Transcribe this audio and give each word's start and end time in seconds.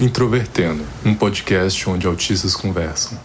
Introvertendo, 0.00 0.82
um 1.04 1.14
podcast 1.14 1.86
onde 1.90 2.06
autistas 2.06 2.56
conversam. 2.56 3.20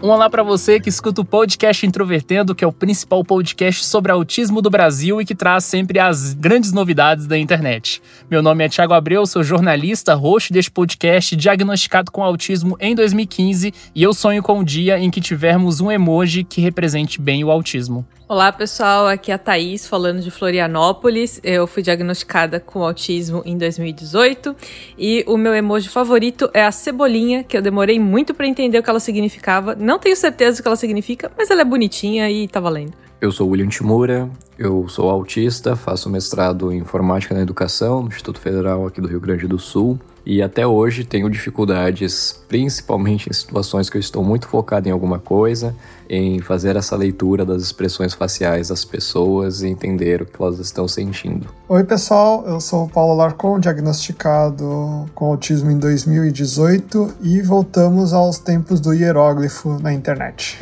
Um 0.00 0.08
olá 0.10 0.30
para 0.30 0.44
você 0.44 0.78
que 0.78 0.88
escuta 0.88 1.20
o 1.20 1.24
podcast 1.24 1.84
Introvertendo, 1.84 2.54
que 2.54 2.62
é 2.62 2.66
o 2.68 2.72
principal 2.72 3.24
podcast 3.24 3.84
sobre 3.84 4.12
autismo 4.12 4.62
do 4.62 4.70
Brasil 4.70 5.20
e 5.20 5.24
que 5.24 5.34
traz 5.34 5.64
sempre 5.64 5.98
as 5.98 6.32
grandes 6.32 6.70
novidades 6.70 7.26
da 7.26 7.36
internet. 7.36 8.00
Meu 8.30 8.40
nome 8.40 8.64
é 8.64 8.68
Thiago 8.68 8.94
Abreu, 8.94 9.26
sou 9.26 9.42
jornalista, 9.42 10.14
host 10.14 10.52
deste 10.52 10.70
podcast, 10.70 11.34
diagnosticado 11.34 12.12
com 12.12 12.22
autismo 12.22 12.76
em 12.78 12.94
2015 12.94 13.74
e 13.92 14.02
eu 14.04 14.14
sonho 14.14 14.40
com 14.40 14.52
o 14.52 14.60
um 14.60 14.64
dia 14.64 15.00
em 15.00 15.10
que 15.10 15.20
tivermos 15.20 15.80
um 15.80 15.90
emoji 15.90 16.44
que 16.44 16.60
represente 16.60 17.20
bem 17.20 17.42
o 17.42 17.50
autismo. 17.50 18.06
Olá 18.30 18.52
pessoal, 18.52 19.08
aqui 19.08 19.32
é 19.32 19.34
a 19.34 19.38
Thaís 19.38 19.88
falando 19.88 20.20
de 20.20 20.30
Florianópolis. 20.30 21.40
Eu 21.42 21.66
fui 21.66 21.82
diagnosticada 21.82 22.60
com 22.60 22.80
autismo 22.80 23.42
em 23.44 23.58
2018 23.58 24.54
e 24.96 25.24
o 25.26 25.36
meu 25.36 25.52
emoji 25.52 25.88
favorito 25.88 26.48
é 26.54 26.64
a 26.64 26.70
cebolinha, 26.70 27.42
que 27.42 27.56
eu 27.56 27.60
demorei 27.60 27.98
muito 27.98 28.32
para 28.32 28.46
entender 28.46 28.78
o 28.78 28.84
que 28.84 28.88
ela 28.88 29.00
significava. 29.00 29.74
Não 29.74 29.98
tenho 29.98 30.14
certeza 30.14 30.58
do 30.58 30.62
que 30.62 30.68
ela 30.68 30.76
significa, 30.76 31.28
mas 31.36 31.50
ela 31.50 31.62
é 31.62 31.64
bonitinha 31.64 32.30
e 32.30 32.46
tá 32.46 32.60
valendo. 32.60 32.92
Eu 33.20 33.32
sou 33.32 33.48
William 33.48 33.66
Timura, 33.66 34.30
eu 34.56 34.88
sou 34.88 35.10
autista, 35.10 35.74
faço 35.74 36.08
mestrado 36.08 36.70
em 36.70 36.78
informática 36.78 37.34
na 37.34 37.40
educação 37.40 38.00
no 38.00 38.08
Instituto 38.10 38.38
Federal 38.38 38.86
aqui 38.86 39.00
do 39.00 39.08
Rio 39.08 39.20
Grande 39.20 39.48
do 39.48 39.58
Sul 39.58 39.98
e 40.24 40.42
até 40.42 40.66
hoje 40.66 41.04
tenho 41.04 41.28
dificuldades, 41.30 42.40
principalmente 42.48 43.28
em 43.28 43.32
situações 43.32 43.88
que 43.88 43.96
eu 43.96 44.00
estou 44.00 44.22
muito 44.22 44.46
focado 44.46 44.88
em 44.88 44.92
alguma 44.92 45.18
coisa 45.18 45.74
em 46.10 46.40
fazer 46.40 46.74
essa 46.74 46.96
leitura 46.96 47.44
das 47.44 47.62
expressões 47.62 48.12
faciais 48.14 48.68
das 48.68 48.84
pessoas 48.84 49.62
e 49.62 49.68
entender 49.68 50.22
o 50.22 50.26
que 50.26 50.42
elas 50.42 50.58
estão 50.58 50.88
sentindo. 50.88 51.46
Oi, 51.68 51.84
pessoal, 51.84 52.44
eu 52.48 52.60
sou 52.60 52.86
o 52.86 52.88
Paulo 52.88 53.14
Larcon, 53.14 53.60
diagnosticado 53.60 55.08
com 55.14 55.26
autismo 55.26 55.70
em 55.70 55.78
2018 55.78 57.14
e 57.22 57.40
voltamos 57.40 58.12
aos 58.12 58.38
tempos 58.38 58.80
do 58.80 58.92
hieróglifo 58.92 59.78
na 59.80 59.92
internet. 59.92 60.58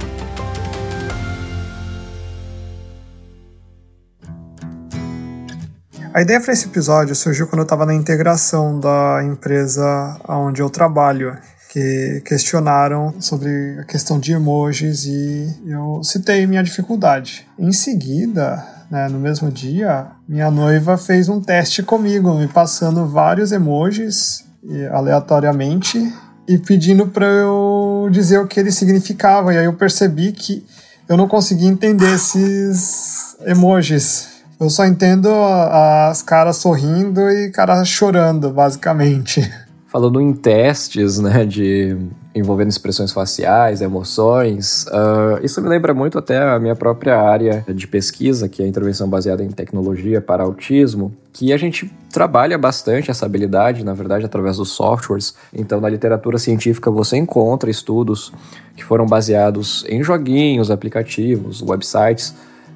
A 6.13 6.21
ideia 6.21 6.39
para 6.39 6.53
esse 6.53 6.67
episódio 6.67 7.15
surgiu 7.15 7.47
quando 7.47 7.61
eu 7.61 7.63
estava 7.63 7.87
na 7.87 7.95
integração 7.95 8.79
da 8.79 9.23
empresa 9.23 10.21
onde 10.29 10.61
eu 10.61 10.69
trabalho, 10.69 11.35
que 11.73 12.21
questionaram 12.23 13.19
sobre 13.19 13.79
a 13.79 13.83
questão 13.83 14.19
de 14.19 14.33
emojis 14.33 15.05
e 15.05 15.59
eu 15.65 16.03
citei 16.03 16.45
minha 16.45 16.61
dificuldade. 16.61 17.47
Em 17.57 17.71
seguida, 17.71 18.63
né, 18.89 19.07
no 19.07 19.19
mesmo 19.19 19.51
dia, 19.51 20.07
minha 20.27 20.49
noiva 20.49 20.97
fez 20.97 21.29
um 21.29 21.39
teste 21.39 21.83
comigo, 21.83 22.33
me 22.33 22.47
passando 22.47 23.05
vários 23.05 23.51
emojis 23.51 24.43
aleatoriamente 24.91 26.13
e 26.47 26.57
pedindo 26.57 27.07
para 27.07 27.25
eu 27.25 28.09
dizer 28.11 28.39
o 28.39 28.47
que 28.47 28.59
ele 28.59 28.71
significava. 28.71 29.53
E 29.53 29.57
aí 29.57 29.65
eu 29.65 29.73
percebi 29.73 30.31
que 30.31 30.65
eu 31.07 31.15
não 31.15 31.27
conseguia 31.27 31.69
entender 31.69 32.13
esses 32.13 33.35
emojis. 33.45 34.27
Eu 34.59 34.69
só 34.69 34.85
entendo 34.85 35.29
as 35.29 36.21
caras 36.21 36.57
sorrindo 36.57 37.29
e 37.29 37.49
caras 37.49 37.87
chorando, 37.87 38.49
basicamente. 38.49 39.49
Falando 39.87 40.19
em 40.19 40.33
testes, 40.33 41.17
né, 41.17 41.45
de 41.45 41.97
envolvendo 42.39 42.69
expressões 42.69 43.11
faciais, 43.11 43.81
emoções, 43.81 44.85
uh, 44.87 45.43
isso 45.43 45.61
me 45.61 45.69
lembra 45.69 45.93
muito 45.93 46.17
até 46.17 46.37
a 46.37 46.59
minha 46.59 46.75
própria 46.75 47.19
área 47.19 47.63
de 47.67 47.87
pesquisa, 47.87 48.49
que 48.49 48.61
é 48.61 48.65
a 48.65 48.67
intervenção 48.67 49.07
baseada 49.09 49.43
em 49.43 49.49
tecnologia 49.49 50.21
para 50.21 50.43
autismo, 50.43 51.13
que 51.31 51.53
a 51.53 51.57
gente 51.57 51.91
trabalha 52.11 52.57
bastante 52.57 53.11
essa 53.11 53.25
habilidade, 53.25 53.83
na 53.83 53.93
verdade, 53.93 54.25
através 54.25 54.57
dos 54.57 54.71
softwares. 54.71 55.35
Então, 55.53 55.79
na 55.79 55.89
literatura 55.89 56.37
científica 56.37 56.89
você 56.89 57.17
encontra 57.17 57.69
estudos 57.69 58.33
que 58.75 58.83
foram 58.83 59.05
baseados 59.05 59.85
em 59.87 60.03
joguinhos, 60.03 60.71
aplicativos, 60.71 61.61
websites 61.61 62.33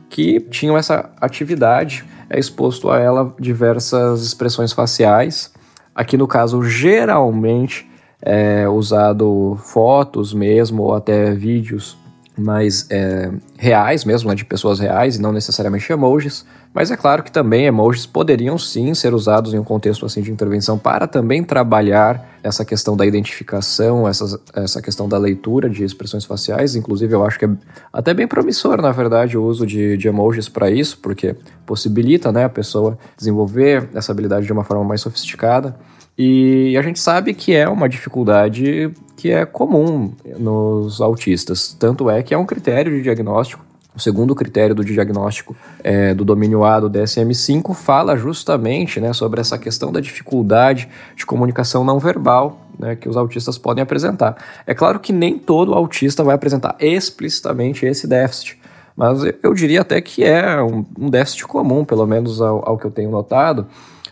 que 0.10 0.40
tinham 0.40 0.78
essa 0.78 1.10
atividade, 1.20 2.06
é 2.30 2.38
exposto 2.38 2.92
a 2.92 3.00
ela 3.00 3.34
diversas 3.40 4.22
expressões 4.22 4.72
faciais. 4.72 5.52
Aqui 5.96 6.18
no 6.18 6.28
caso, 6.28 6.62
geralmente 6.64 7.90
é 8.26 8.68
usado 8.68 9.58
fotos 9.60 10.34
mesmo 10.34 10.84
ou 10.84 10.94
até 10.94 11.34
vídeos 11.34 11.98
mais 12.38 12.88
é, 12.90 13.32
reais 13.58 14.04
mesmo, 14.04 14.30
né, 14.30 14.36
de 14.36 14.44
pessoas 14.44 14.80
reais 14.80 15.18
e 15.18 15.22
não 15.22 15.32
necessariamente 15.32 15.92
emojis. 15.92 16.46
Mas 16.74 16.90
é 16.90 16.98
claro 16.98 17.22
que 17.22 17.32
também 17.32 17.66
emojis 17.66 18.08
poderiam 18.08 18.58
sim 18.58 18.96
ser 18.96 19.14
usados 19.14 19.54
em 19.54 19.60
um 19.60 19.64
contexto 19.64 20.06
assim 20.06 20.22
de 20.22 20.32
intervenção 20.32 20.78
para 20.78 21.06
também 21.06 21.44
trabalhar 21.44 22.40
essa 22.42 22.66
questão 22.66 22.98
da 22.98 23.06
identificação, 23.06 24.08
essa, 24.08 24.40
essa 24.56 24.82
questão 24.82 25.08
da 25.08 25.18
leitura 25.20 25.70
de 25.70 25.84
expressões 25.84 26.26
faciais. 26.26 26.76
Inclusive, 26.76 27.14
eu 27.14 27.24
acho 27.24 27.38
que 27.38 27.46
é 27.46 27.50
até 27.92 28.14
bem 28.14 28.28
promissor, 28.28 28.82
na 28.82 28.92
verdade, 28.92 29.38
o 29.38 29.44
uso 29.44 29.68
de, 29.68 29.96
de 29.96 30.08
emojis 30.08 30.50
para 30.50 30.72
isso, 30.72 30.98
porque 30.98 31.36
possibilita 31.68 32.32
né, 32.32 32.46
a 32.46 32.50
pessoa 32.50 32.98
desenvolver 33.16 33.90
essa 33.94 34.12
habilidade 34.12 34.48
de 34.48 34.52
uma 34.52 34.64
forma 34.64 34.84
mais 34.84 35.02
sofisticada. 35.02 35.76
E 36.18 36.78
a 36.78 36.82
gente 36.82 37.00
sabe 37.00 37.34
que 37.34 37.54
é 37.54 37.68
uma 37.68 37.90
dificuldade 37.90 38.92
que 39.18 39.32
é 39.32 39.46
comum 39.46 40.12
nos 40.38 41.02
autistas. 41.02 41.76
Tanto 41.80 42.10
é 42.10 42.22
que 42.22 42.34
é 42.34 42.38
um 42.38 42.46
critério 42.46 42.92
de 42.92 43.02
diagnóstico. 43.02 43.66
O 43.96 44.00
segundo 44.00 44.34
critério 44.34 44.74
do 44.74 44.84
diagnóstico 44.84 45.56
é, 45.84 46.16
do 46.16 46.26
domínio 46.26 46.64
A 46.64 46.80
do 46.80 46.90
DSM-5 46.90 47.76
fala 47.76 48.18
justamente 48.18 49.00
né, 49.00 49.14
sobre 49.14 49.40
essa 49.40 49.58
questão 49.58 49.92
da 49.92 50.00
dificuldade 50.00 50.90
de 51.16 51.26
comunicação 51.26 51.84
não 51.84 52.00
verbal 52.00 52.60
né, 52.78 52.96
que 52.96 53.08
os 53.08 53.16
autistas 53.16 53.58
podem 53.58 53.84
apresentar. 53.84 54.36
É 54.66 54.74
claro 54.74 55.00
que 55.00 55.14
nem 55.14 55.38
todo 55.38 55.76
autista 55.76 56.24
vai 56.24 56.34
apresentar 56.34 56.76
explicitamente 56.80 57.86
esse 57.86 58.08
déficit, 58.08 58.60
mas 58.96 59.20
eu 59.42 59.54
diria 59.54 59.82
até 59.82 60.02
que 60.02 60.24
é 60.24 60.62
um, 60.62 60.84
déficit 61.10 61.46
comum, 61.46 61.86
pelo 61.86 62.06
menos 62.08 62.42
ao, 62.42 62.68
ao 62.68 62.78
que 62.78 62.86
eu 62.86 62.92
tenho 62.92 63.12
notado, 63.12 63.68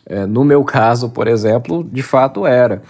é, 0.05 0.25
no 0.25 0.43
meu 0.43 0.63
caso, 0.63 1.09
por 1.09 1.27
exemplo, 1.27 1.83
de 1.83 2.01
fato 2.01 2.45
era. 2.45 2.81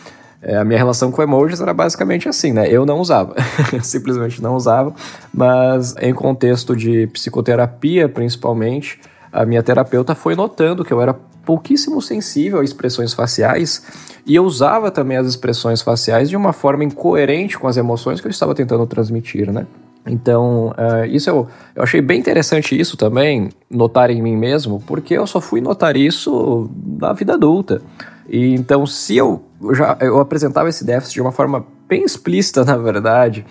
É, 0.42 0.58
a 0.58 0.66
minha 0.66 0.80
relação 0.80 1.12
com 1.12 1.22
emojis 1.22 1.62
era 1.62 1.74
basicamente 1.74 2.28
assim, 2.28 2.52
né? 2.52 2.68
Eu 2.68 2.84
não 2.86 3.00
usava, 3.00 3.36
simplesmente 3.84 4.42
não 4.42 4.56
usava, 4.56 4.94
mas 5.32 5.96
em 6.02 6.14
contexto 6.14 6.76
de 6.76 7.06
psicoterapia, 7.08 8.10
principalmente, 8.10 9.00
a 9.32 9.46
minha 9.46 9.62
terapeuta 9.62 10.16
foi 10.16 10.36
notando 10.36 10.84
que 10.84 10.92
eu 10.92 11.00
era 11.00 11.14
pouquíssimo 11.46 12.02
sensível 12.02 12.60
a 12.60 12.64
expressões 12.64 13.14
faciais 13.14 13.84
e 14.26 14.36
eu 14.36 14.44
usava 14.44 14.92
também 14.92 15.18
as 15.18 15.28
expressões 15.28 15.82
faciais 15.82 16.30
de 16.30 16.36
uma 16.36 16.54
forma 16.54 16.84
incoerente 16.84 17.58
com 17.58 17.68
as 17.68 17.78
emoções 17.78 18.20
que 18.20 18.28
eu 18.28 18.32
estava 18.32 18.56
tentando 18.56 18.86
transmitir, 18.86 19.52
né? 19.52 19.66
Então, 20.06 20.70
uh, 20.70 21.06
isso 21.06 21.30
eu, 21.30 21.48
eu 21.76 21.84
achei 21.84 22.02
bem 22.02 22.20
interessante 22.20 22.80
isso 22.80 22.98
também, 22.98 23.50
notar 23.70 24.10
em 24.10 24.22
mim 24.22 24.36
mesmo, 24.36 24.82
porque 24.86 25.14
eu 25.14 25.28
só 25.28 25.40
fui 25.40 25.62
notar 25.62 25.96
isso 25.96 26.70
na 27.00 27.14
vida 27.14 27.34
adulta. 27.34 27.82
E 28.28 28.54
então, 28.56 28.86
se 28.86 29.18
eu 29.18 29.44
já 29.74 29.98
eu 30.02 30.20
apresentava 30.20 30.70
esse 30.70 30.84
déficit 30.84 31.16
de 31.16 31.22
uma 31.22 31.32
forma 31.32 31.66
bem 31.88 32.04
explícita, 32.04 32.64
na 32.66 32.78
verdade, 32.78 33.46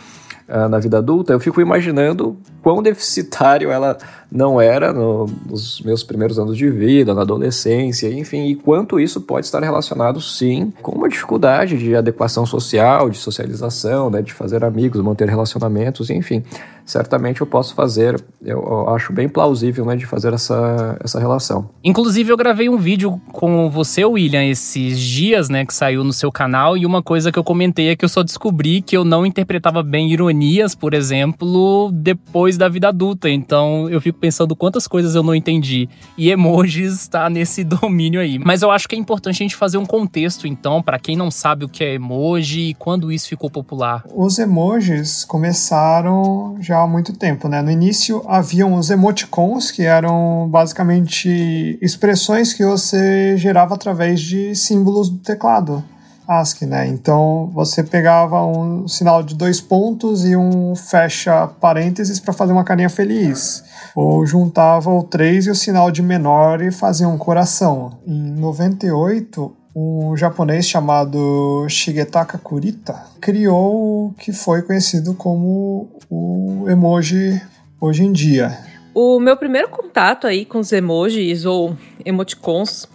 uh, 0.48 0.68
na 0.68 0.78
vida 0.78 0.98
adulta, 0.98 1.32
eu 1.32 1.40
fico 1.40 1.60
imaginando 1.60 2.36
quão 2.62 2.82
deficitário 2.82 3.70
ela 3.70 3.96
não 4.30 4.60
era 4.60 4.92
no, 4.92 5.26
nos 5.48 5.80
meus 5.80 6.02
primeiros 6.02 6.38
anos 6.38 6.56
de 6.56 6.70
vida, 6.70 7.14
na 7.14 7.22
adolescência, 7.22 8.08
enfim, 8.12 8.46
e 8.46 8.54
quanto 8.54 9.00
isso 9.00 9.20
pode 9.20 9.46
estar 9.46 9.62
relacionado, 9.62 10.20
sim, 10.20 10.72
com 10.82 10.92
uma 10.92 11.08
dificuldade 11.08 11.76
de 11.76 11.96
adequação 11.96 12.46
social, 12.46 13.10
de 13.10 13.18
socialização, 13.18 14.10
né, 14.10 14.22
de 14.22 14.32
fazer 14.32 14.64
amigos, 14.64 15.00
manter 15.00 15.28
relacionamentos, 15.28 16.10
enfim 16.10 16.44
certamente 16.90 17.40
eu 17.40 17.46
posso 17.46 17.74
fazer, 17.74 18.20
eu, 18.44 18.88
acho 18.90 19.12
bem 19.12 19.28
plausível, 19.28 19.84
né, 19.84 19.96
de 19.96 20.06
fazer 20.06 20.32
essa, 20.32 20.98
essa 21.02 21.18
relação. 21.18 21.70
Inclusive, 21.84 22.32
eu 22.32 22.36
gravei 22.36 22.68
um 22.68 22.76
vídeo 22.76 23.20
com 23.32 23.70
você, 23.70 24.04
William, 24.04 24.44
esses 24.44 24.98
dias, 24.98 25.48
né, 25.48 25.64
que 25.64 25.72
saiu 25.72 26.02
no 26.02 26.12
seu 26.12 26.32
canal, 26.32 26.76
e 26.76 26.84
uma 26.84 27.02
coisa 27.02 27.30
que 27.30 27.38
eu 27.38 27.44
comentei 27.44 27.88
é 27.88 27.96
que 27.96 28.04
eu 28.04 28.08
só 28.08 28.22
descobri 28.22 28.82
que 28.82 28.96
eu 28.96 29.04
não 29.04 29.24
interpretava 29.24 29.82
bem 29.82 30.10
ironias, 30.10 30.74
por 30.74 30.92
exemplo, 30.92 31.90
depois 31.92 32.56
da 32.56 32.68
vida 32.68 32.88
adulta. 32.88 33.30
Então, 33.30 33.88
eu 33.88 34.00
fico 34.00 34.18
pensando 34.20 34.54
quantas 34.54 34.86
coisas 34.86 35.14
eu 35.14 35.22
não 35.22 35.34
entendi. 35.34 35.88
E 36.16 36.30
emojis 36.30 36.92
está 36.92 37.28
nesse 37.30 37.64
domínio 37.64 38.20
aí. 38.20 38.38
Mas 38.38 38.62
eu 38.62 38.70
acho 38.70 38.88
que 38.88 38.94
é 38.94 38.98
importante 38.98 39.36
a 39.36 39.44
gente 39.44 39.56
fazer 39.56 39.78
um 39.78 39.86
contexto, 39.86 40.46
então, 40.46 40.82
para 40.82 40.98
quem 40.98 41.16
não 41.16 41.30
sabe 41.30 41.64
o 41.64 41.68
que 41.68 41.82
é 41.82 41.94
emoji 41.94 42.70
e 42.70 42.74
quando 42.74 43.10
isso 43.10 43.28
ficou 43.28 43.50
popular. 43.50 44.04
Os 44.14 44.38
emojis 44.38 45.24
começaram 45.24 46.56
já 46.60 46.82
há 46.82 46.86
muito 46.86 47.12
tempo, 47.12 47.48
né? 47.48 47.62
No 47.62 47.70
início 47.70 48.22
haviam 48.28 48.74
os 48.74 48.90
emoticons, 48.90 49.70
que 49.70 49.82
eram 49.82 50.48
basicamente 50.50 51.78
expressões 51.80 52.52
que 52.52 52.64
você 52.64 53.36
gerava 53.36 53.74
através 53.74 54.20
de 54.20 54.54
símbolos 54.54 55.08
do 55.08 55.18
teclado. 55.18 55.82
ASCII, 56.30 56.66
né? 56.66 56.86
Então 56.86 57.50
você 57.52 57.82
pegava 57.82 58.46
um 58.46 58.86
sinal 58.86 59.20
de 59.20 59.34
dois 59.34 59.60
pontos 59.60 60.24
e 60.24 60.36
um 60.36 60.76
fecha 60.76 61.48
parênteses 61.60 62.20
para 62.20 62.32
fazer 62.32 62.52
uma 62.52 62.62
carinha 62.62 62.88
feliz. 62.88 63.64
Ou 63.96 64.24
juntava 64.24 64.90
o 64.90 65.02
três 65.02 65.46
e 65.46 65.50
o 65.50 65.54
sinal 65.54 65.90
de 65.90 66.02
menor 66.02 66.62
e 66.62 66.70
fazia 66.70 67.08
um 67.08 67.18
coração. 67.18 67.98
Em 68.06 68.30
98, 68.32 69.56
um 69.74 70.16
japonês 70.16 70.68
chamado 70.68 71.66
Shigetaka 71.68 72.38
Kurita 72.38 72.94
criou 73.20 74.06
o 74.06 74.14
que 74.14 74.32
foi 74.32 74.62
conhecido 74.62 75.14
como 75.14 75.88
o 76.08 76.66
emoji 76.68 77.40
hoje 77.80 78.04
em 78.04 78.12
dia. 78.12 78.56
O 78.94 79.18
meu 79.18 79.36
primeiro 79.36 79.68
contato 79.68 80.26
aí 80.26 80.44
com 80.44 80.58
os 80.58 80.72
emojis 80.72 81.44
ou 81.44 81.76
emoticons, 82.04 82.88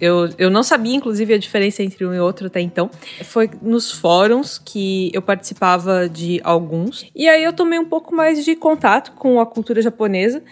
eu, 0.00 0.28
eu 0.38 0.50
não 0.50 0.62
sabia 0.62 0.94
inclusive 0.94 1.34
a 1.34 1.38
diferença 1.38 1.82
entre 1.82 2.04
um 2.04 2.14
e 2.14 2.20
outro 2.20 2.46
até 2.46 2.60
então, 2.60 2.90
foi 3.24 3.50
nos 3.62 3.92
fóruns 3.92 4.58
que 4.58 5.10
eu 5.14 5.22
participava 5.22 6.08
de 6.08 6.40
alguns. 6.44 7.06
E 7.14 7.28
aí 7.28 7.42
eu 7.42 7.52
tomei 7.52 7.78
um 7.78 7.84
pouco 7.84 8.14
mais 8.14 8.44
de 8.44 8.54
contato 8.56 9.12
com 9.12 9.40
a 9.40 9.46
cultura 9.46 9.80
japonesa 9.80 10.42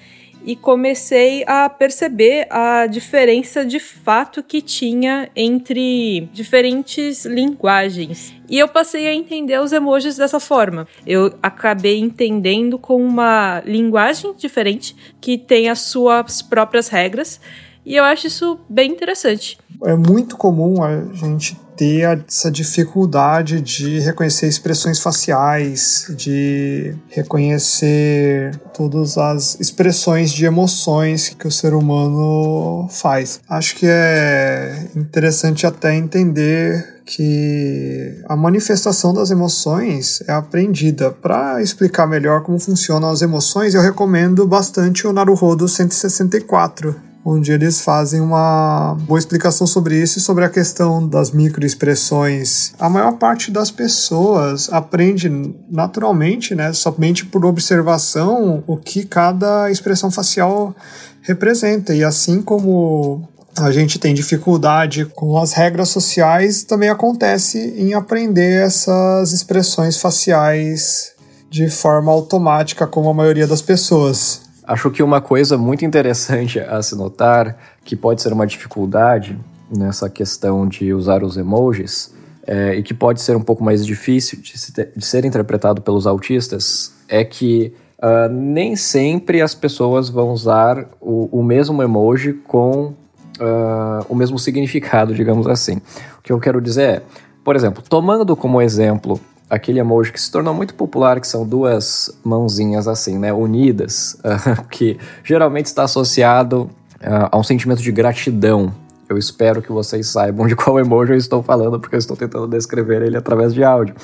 e 0.45 0.55
comecei 0.55 1.43
a 1.47 1.69
perceber 1.71 2.47
a 2.51 2.87
diferença 2.87 3.65
de 3.65 3.81
fato 3.81 4.43
que 4.43 4.61
tinha 4.61 5.31
entre 5.35 6.29
diferentes 6.33 7.25
linguagens. 7.25 8.35
E 8.49 8.59
eu 8.59 8.69
passei 8.69 9.09
a 9.09 9.15
entender 9.15 9.59
os 9.59 9.73
emojis 9.73 10.17
dessa 10.17 10.39
forma. 10.39 10.87
Eu 11.07 11.35
acabei 11.43 11.99
entendendo 11.99 12.79
com 12.79 13.03
uma 13.03 13.63
linguagem 13.65 14.35
diferente 14.35 14.95
que 15.19 15.39
tem 15.39 15.71
as 15.71 15.81
suas 15.81 16.43
próprias 16.43 16.89
regras. 16.89 17.41
E 17.85 17.97
eu 17.97 18.05
acho 18.05 18.27
isso 18.27 18.59
bem 18.69 18.91
interessante. 18.91 19.59
É 19.85 19.95
muito 19.95 20.37
comum 20.37 20.83
a 20.83 21.05
gente 21.13 21.59
ter 21.77 22.25
essa 22.27 22.51
dificuldade 22.51 23.61
de 23.61 23.99
reconhecer 23.99 24.47
expressões 24.47 25.01
faciais, 25.01 26.07
de 26.17 26.95
reconhecer 27.09 28.57
todas 28.73 29.19
as 29.19 29.59
expressões 29.61 30.33
de 30.33 30.45
emoções 30.45 31.31
que 31.31 31.47
o 31.47 31.51
ser 31.51 31.75
humano 31.75 32.89
faz. 32.91 33.41
Acho 33.49 33.77
que 33.77 33.87
é 33.89 34.87
interessante 34.95 35.67
até 35.67 35.95
entender 35.95 37.03
que 37.05 38.23
a 38.27 38.37
manifestação 38.37 39.13
das 39.13 39.31
emoções 39.31 40.23
é 40.27 40.33
aprendida. 40.33 41.11
Para 41.11 41.61
explicar 41.61 42.07
melhor 42.07 42.43
como 42.43 42.59
funcionam 42.59 43.11
as 43.11 43.21
emoções, 43.21 43.75
eu 43.75 43.83
recomendo 43.83 44.47
bastante 44.47 45.07
o 45.07 45.13
Naruhodo 45.13 45.69
164 45.69 47.14
onde 47.25 47.51
eles 47.51 47.81
fazem 47.81 48.21
uma 48.21 48.97
boa 49.01 49.19
explicação 49.19 49.67
sobre 49.67 50.01
isso 50.01 50.19
e 50.19 50.21
sobre 50.21 50.45
a 50.45 50.51
questão 50.51 51.09
das 51.09 51.31
microexpressões. 51.31 52.73
A 52.79 52.89
maior 52.89 53.13
parte 53.13 53.51
das 53.51 53.71
pessoas 53.71 54.71
aprende 54.71 55.31
naturalmente, 55.71 56.55
né, 56.55 56.73
somente 56.73 57.25
por 57.25 57.47
observação, 57.47 58.63
o 58.67 58.77
que 58.77 59.05
cada 59.05 59.71
expressão 59.71 60.11
facial 60.11 60.77
representa. 61.23 61.95
E 61.95 62.05
assim 62.05 62.43
como 62.43 63.27
a 63.57 63.71
gente 63.71 63.99
tem 63.99 64.13
dificuldade 64.13 65.07
com 65.07 65.39
as 65.39 65.53
regras 65.53 65.89
sociais, 65.89 66.63
também 66.65 66.91
acontece 66.91 67.59
em 67.77 67.95
aprender 67.95 68.63
essas 68.63 69.33
expressões 69.33 69.97
faciais 69.97 71.13
de 71.49 71.71
forma 71.71 72.11
automática, 72.11 72.87
como 72.87 73.09
a 73.09 73.15
maioria 73.15 73.47
das 73.47 73.63
pessoas. 73.63 74.44
Acho 74.67 74.91
que 74.91 75.03
uma 75.03 75.21
coisa 75.21 75.59
muito 75.59 75.85
interessante 75.85 76.59
a 76.59 76.83
se 76.83 76.97
notar, 76.97 77.57
que 77.85 77.95
pode 77.95 78.23
ser 78.23 78.33
uma 78.33 78.47
dificuldade 78.47 79.39
nessa 79.71 80.09
questão 80.09 80.67
de 80.67 80.93
usar 80.93 81.23
os 81.23 81.37
emojis, 81.37 82.15
é, 82.47 82.75
e 82.75 82.83
que 82.83 82.95
pode 82.95 83.21
ser 83.21 83.37
um 83.37 83.43
pouco 83.43 83.63
mais 83.63 83.85
difícil 83.85 84.41
de, 84.41 84.59
se 84.59 84.73
de 84.73 85.05
ser 85.05 85.25
interpretado 85.25 85.83
pelos 85.83 86.07
autistas, 86.07 86.93
é 87.09 87.25
que 87.25 87.73
uh, 87.99 88.31
nem 88.31 88.77
sempre 88.77 89.41
as 89.41 89.55
pessoas 89.55 90.09
vão 90.09 90.31
usar 90.31 90.87
o, 91.01 91.41
o 91.41 91.43
mesmo 91.43 91.83
emoji 91.83 92.33
com 92.33 92.95
uh, 93.41 94.07
o 94.09 94.15
mesmo 94.15 94.39
significado, 94.39 95.13
digamos 95.17 95.47
assim. 95.47 95.77
O 96.19 96.23
que 96.23 96.33
eu 96.33 96.39
quero 96.39 96.61
dizer 96.61 96.89
é, 96.89 97.03
por 97.43 97.57
exemplo, 97.57 97.83
tomando 97.87 98.35
como 98.37 98.61
exemplo 98.61 99.21
aquele 99.55 99.79
emoji 99.79 100.13
que 100.13 100.21
se 100.21 100.31
tornou 100.31 100.53
muito 100.53 100.75
popular, 100.75 101.21
que 101.21 101.27
são 101.27 101.47
duas 101.47 102.11
mãozinhas 102.25 102.89
assim, 102.89 103.19
né, 103.19 103.33
unidas, 103.33 104.17
que 104.71 104.99
geralmente 105.23 105.67
está 105.67 105.85
associado 105.85 106.71
uh, 107.01 107.29
a 107.31 107.39
um 107.39 107.43
sentimento 107.43 107.83
de 107.83 107.93
gratidão. 107.93 108.73
Eu 109.09 109.19
espero 109.19 109.63
que 109.63 109.71
vocês 109.71 110.09
saibam 110.09 110.47
de 110.47 110.57
qual 110.57 110.79
emoji 110.79 111.13
eu 111.13 111.19
estou 111.19 111.43
falando, 111.43 111.79
porque 111.81 111.95
eu 111.95 111.99
estou 111.99 112.17
tentando 112.17 112.49
descrever 112.49 113.03
ele 113.03 113.17
através 113.17 113.55
de 113.55 113.63
áudio. 113.63 113.95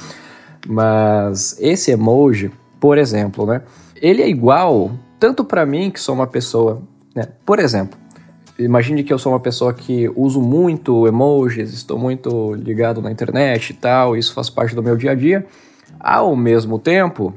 Mas 0.67 1.57
esse 1.59 1.91
emoji, 1.91 2.51
por 2.79 2.99
exemplo, 2.99 3.47
né, 3.47 3.63
ele 4.01 4.23
é 4.23 4.29
igual 4.29 4.93
tanto 5.19 5.45
para 5.45 5.67
mim, 5.67 5.91
que 5.91 6.01
sou 6.01 6.15
uma 6.15 6.27
pessoa, 6.27 6.81
né, 7.15 7.25
por 7.45 7.59
exemplo, 7.59 8.00
imagine 8.65 9.03
que 9.03 9.13
eu 9.13 9.19
sou 9.19 9.33
uma 9.33 9.41
pessoa 9.41 9.73
que 9.73 10.11
uso 10.15 10.41
muito 10.41 11.07
emojis, 11.07 11.73
estou 11.73 11.99
muito 11.99 12.55
ligado 12.55 13.01
na 13.01 13.11
internet 13.11 13.71
e 13.71 13.75
tal, 13.75 14.17
isso 14.17 14.33
faz 14.33 14.51
parte 14.51 14.75
do 14.75 14.83
meu 14.83 14.97
dia 14.97 15.13
a 15.13 15.15
dia. 15.15 15.47
Ao 15.99 16.35
mesmo 16.37 16.79
tempo, 16.79 17.35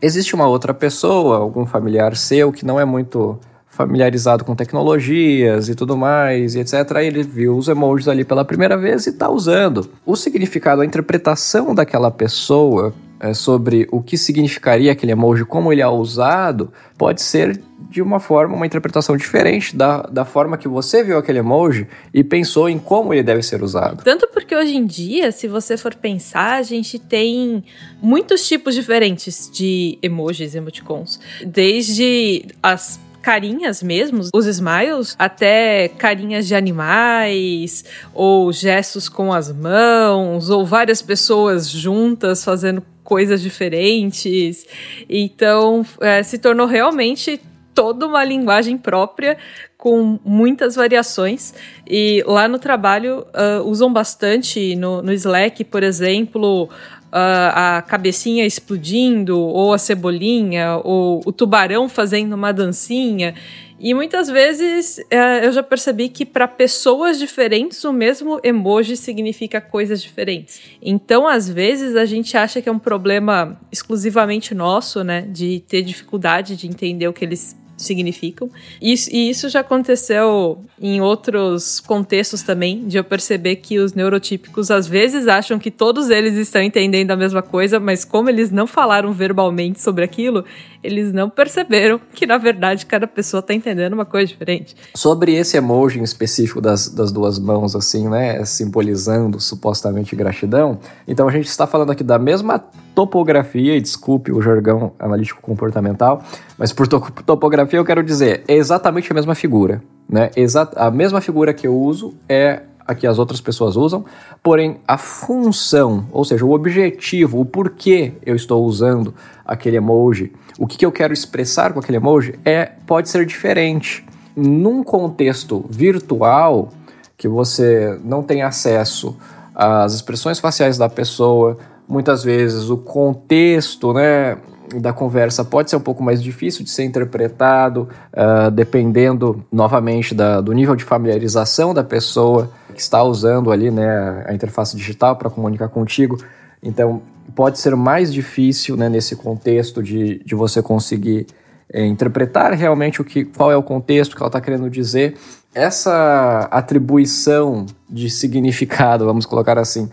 existe 0.00 0.34
uma 0.34 0.46
outra 0.46 0.74
pessoa, 0.74 1.38
algum 1.38 1.64
familiar 1.64 2.16
seu 2.16 2.52
que 2.52 2.64
não 2.64 2.78
é 2.80 2.84
muito 2.84 3.38
familiarizado 3.68 4.44
com 4.44 4.54
tecnologias 4.54 5.68
e 5.68 5.74
tudo 5.74 5.96
mais, 5.96 6.54
e 6.54 6.60
etc. 6.60 6.74
Ele 7.00 7.22
viu 7.22 7.56
os 7.56 7.68
emojis 7.68 8.06
ali 8.06 8.24
pela 8.24 8.44
primeira 8.44 8.76
vez 8.76 9.06
e 9.06 9.10
está 9.10 9.30
usando. 9.30 9.88
O 10.04 10.14
significado, 10.14 10.82
a 10.82 10.86
interpretação 10.86 11.74
daquela 11.74 12.10
pessoa 12.10 12.92
é, 13.22 13.32
sobre 13.32 13.86
o 13.92 14.02
que 14.02 14.18
significaria 14.18 14.90
aquele 14.90 15.12
emoji, 15.12 15.44
como 15.44 15.72
ele 15.72 15.80
é 15.80 15.86
usado, 15.86 16.72
pode 16.98 17.22
ser 17.22 17.62
de 17.88 18.02
uma 18.02 18.18
forma, 18.18 18.56
uma 18.56 18.66
interpretação 18.66 19.16
diferente 19.16 19.76
da, 19.76 20.02
da 20.02 20.24
forma 20.24 20.58
que 20.58 20.66
você 20.66 21.04
viu 21.04 21.16
aquele 21.16 21.38
emoji 21.38 21.86
e 22.12 22.24
pensou 22.24 22.68
em 22.68 22.78
como 22.78 23.14
ele 23.14 23.22
deve 23.22 23.42
ser 23.42 23.62
usado. 23.62 24.02
Tanto 24.02 24.26
porque 24.28 24.56
hoje 24.56 24.76
em 24.76 24.84
dia, 24.84 25.30
se 25.30 25.46
você 25.46 25.76
for 25.76 25.94
pensar, 25.94 26.58
a 26.58 26.62
gente 26.62 26.98
tem 26.98 27.62
muitos 28.00 28.48
tipos 28.48 28.74
diferentes 28.74 29.48
de 29.52 29.98
emojis, 30.02 30.54
emoticons. 30.54 31.20
Desde 31.46 32.46
as 32.62 32.98
carinhas 33.20 33.82
mesmo, 33.82 34.22
os 34.34 34.46
smiles, 34.46 35.14
até 35.16 35.86
carinhas 35.88 36.46
de 36.48 36.56
animais, 36.56 37.84
ou 38.12 38.52
gestos 38.52 39.08
com 39.08 39.32
as 39.32 39.52
mãos, 39.52 40.50
ou 40.50 40.66
várias 40.66 41.00
pessoas 41.00 41.70
juntas 41.70 42.42
fazendo 42.42 42.82
coisas 43.02 43.40
diferentes. 43.42 44.66
Então, 45.08 45.84
é, 46.00 46.22
se 46.22 46.38
tornou 46.38 46.66
realmente 46.66 47.40
toda 47.74 48.06
uma 48.06 48.24
linguagem 48.24 48.76
própria 48.76 49.36
com 49.76 50.18
muitas 50.24 50.76
variações. 50.76 51.54
E 51.88 52.22
lá 52.26 52.46
no 52.46 52.58
trabalho 52.58 53.26
uh, 53.34 53.62
usam 53.68 53.92
bastante 53.92 54.76
no, 54.76 55.02
no 55.02 55.12
Slack, 55.12 55.64
por 55.64 55.82
exemplo, 55.82 56.68
Uh, 57.12 57.52
a 57.52 57.84
cabecinha 57.86 58.46
explodindo, 58.46 59.38
ou 59.38 59.74
a 59.74 59.76
cebolinha, 59.76 60.80
ou 60.82 61.20
o 61.26 61.30
tubarão 61.30 61.86
fazendo 61.86 62.32
uma 62.32 62.52
dancinha. 62.52 63.34
E 63.82 63.92
muitas 63.94 64.28
vezes 64.28 64.98
uh, 64.98 65.42
eu 65.42 65.50
já 65.50 65.60
percebi 65.60 66.08
que 66.08 66.24
para 66.24 66.46
pessoas 66.46 67.18
diferentes 67.18 67.82
o 67.82 67.92
mesmo 67.92 68.38
emoji 68.44 68.96
significa 68.96 69.60
coisas 69.60 70.00
diferentes. 70.00 70.60
Então, 70.80 71.26
às 71.26 71.48
vezes, 71.48 71.96
a 71.96 72.04
gente 72.04 72.36
acha 72.36 72.62
que 72.62 72.68
é 72.68 72.72
um 72.72 72.78
problema 72.78 73.60
exclusivamente 73.72 74.54
nosso, 74.54 75.02
né? 75.02 75.22
De 75.22 75.64
ter 75.66 75.82
dificuldade 75.82 76.54
de 76.54 76.68
entender 76.68 77.08
o 77.08 77.12
que 77.12 77.24
eles 77.24 77.56
significam. 77.76 78.48
Isso, 78.80 79.10
e 79.12 79.28
isso 79.28 79.48
já 79.48 79.60
aconteceu 79.60 80.64
em 80.80 81.00
outros 81.00 81.80
contextos 81.80 82.42
também, 82.42 82.86
de 82.86 82.96
eu 82.96 83.04
perceber 83.04 83.56
que 83.56 83.78
os 83.78 83.92
neurotípicos 83.92 84.70
às 84.70 84.86
vezes 84.86 85.26
acham 85.26 85.58
que 85.58 85.70
todos 85.70 86.10
eles 86.10 86.34
estão 86.34 86.62
entendendo 86.62 87.10
a 87.10 87.16
mesma 87.16 87.42
coisa, 87.42 87.78
mas 87.80 88.04
como 88.04 88.28
eles 88.28 88.50
não 88.50 88.66
falaram 88.66 89.12
verbalmente 89.12 89.80
sobre 89.80 90.04
aquilo, 90.04 90.44
eles 90.82 91.12
não 91.12 91.30
perceberam 91.30 92.00
que 92.14 92.26
na 92.26 92.38
verdade 92.38 92.86
cada 92.86 93.06
pessoa 93.06 93.40
está 93.40 93.54
entendendo 93.54 93.92
uma 93.92 94.04
coisa 94.04 94.26
diferente. 94.26 94.76
Sobre 94.94 95.34
esse 95.34 95.56
emoji 95.56 96.00
em 96.00 96.02
específico 96.02 96.60
das, 96.60 96.88
das 96.88 97.12
duas 97.12 97.38
mãos, 97.38 97.74
assim, 97.76 98.08
né, 98.08 98.44
simbolizando 98.44 99.40
supostamente 99.40 100.16
gratidão, 100.16 100.78
então 101.06 101.28
a 101.28 101.32
gente 101.32 101.46
está 101.46 101.66
falando 101.66 101.92
aqui 101.92 102.04
da 102.04 102.18
mesma 102.18 102.58
topografia, 102.94 103.76
e 103.76 103.80
desculpe 103.80 104.32
o 104.32 104.42
jargão 104.42 104.92
analítico 104.98 105.40
comportamental, 105.40 106.22
mas 106.58 106.72
por 106.72 106.86
topografia 106.86 107.78
eu 107.78 107.84
quero 107.84 108.02
dizer, 108.02 108.44
é 108.46 108.54
exatamente 108.54 109.10
a 109.10 109.14
mesma 109.14 109.34
figura. 109.34 109.82
Né? 110.08 110.30
Exa 110.36 110.68
a 110.76 110.90
mesma 110.90 111.20
figura 111.20 111.54
que 111.54 111.66
eu 111.66 111.74
uso 111.74 112.14
é 112.28 112.62
a 112.86 112.94
que 112.94 113.06
as 113.06 113.18
outras 113.18 113.40
pessoas 113.40 113.76
usam, 113.76 114.04
porém 114.42 114.78
a 114.86 114.98
função, 114.98 116.06
ou 116.10 116.24
seja, 116.24 116.44
o 116.44 116.52
objetivo, 116.52 117.40
o 117.40 117.44
porquê 117.44 118.14
eu 118.24 118.34
estou 118.34 118.64
usando 118.64 119.14
aquele 119.44 119.76
emoji, 119.76 120.32
o 120.58 120.66
que, 120.66 120.78
que 120.78 120.86
eu 120.86 120.92
quero 120.92 121.12
expressar 121.12 121.72
com 121.72 121.80
aquele 121.80 121.96
emoji, 121.96 122.38
é, 122.44 122.66
pode 122.86 123.08
ser 123.08 123.24
diferente. 123.26 124.04
Num 124.34 124.82
contexto 124.82 125.64
virtual, 125.68 126.70
que 127.16 127.28
você 127.28 127.98
não 128.04 128.22
tem 128.22 128.42
acesso 128.42 129.16
às 129.54 129.94
expressões 129.94 130.38
faciais 130.38 130.78
da 130.78 130.88
pessoa, 130.88 131.58
muitas 131.86 132.24
vezes 132.24 132.70
o 132.70 132.76
contexto, 132.76 133.92
né, 133.92 134.38
da 134.80 134.92
conversa 134.92 135.44
pode 135.44 135.70
ser 135.70 135.76
um 135.76 135.80
pouco 135.80 136.02
mais 136.02 136.22
difícil 136.22 136.64
de 136.64 136.70
ser 136.70 136.84
interpretado, 136.84 137.88
uh, 138.12 138.50
dependendo 138.50 139.44
novamente 139.50 140.14
da, 140.14 140.40
do 140.40 140.52
nível 140.52 140.76
de 140.76 140.84
familiarização 140.84 141.74
da 141.74 141.84
pessoa 141.84 142.50
que 142.74 142.80
está 142.80 143.02
usando 143.02 143.50
ali 143.50 143.70
né, 143.70 144.24
a 144.26 144.34
interface 144.34 144.76
digital 144.76 145.16
para 145.16 145.30
comunicar 145.30 145.68
contigo. 145.68 146.18
Então, 146.62 147.02
pode 147.34 147.58
ser 147.58 147.74
mais 147.76 148.12
difícil 148.12 148.76
né, 148.76 148.88
nesse 148.88 149.16
contexto 149.16 149.82
de, 149.82 150.22
de 150.24 150.34
você 150.34 150.62
conseguir 150.62 151.26
é, 151.72 151.84
interpretar 151.86 152.52
realmente 152.52 153.00
o 153.00 153.04
que, 153.04 153.24
qual 153.24 153.50
é 153.50 153.56
o 153.56 153.62
contexto 153.62 154.14
que 154.14 154.22
ela 154.22 154.28
está 154.28 154.40
querendo 154.40 154.68
dizer. 154.68 155.16
Essa 155.54 156.48
atribuição 156.50 157.66
de 157.88 158.08
significado, 158.10 159.04
vamos 159.04 159.26
colocar 159.26 159.58
assim, 159.58 159.90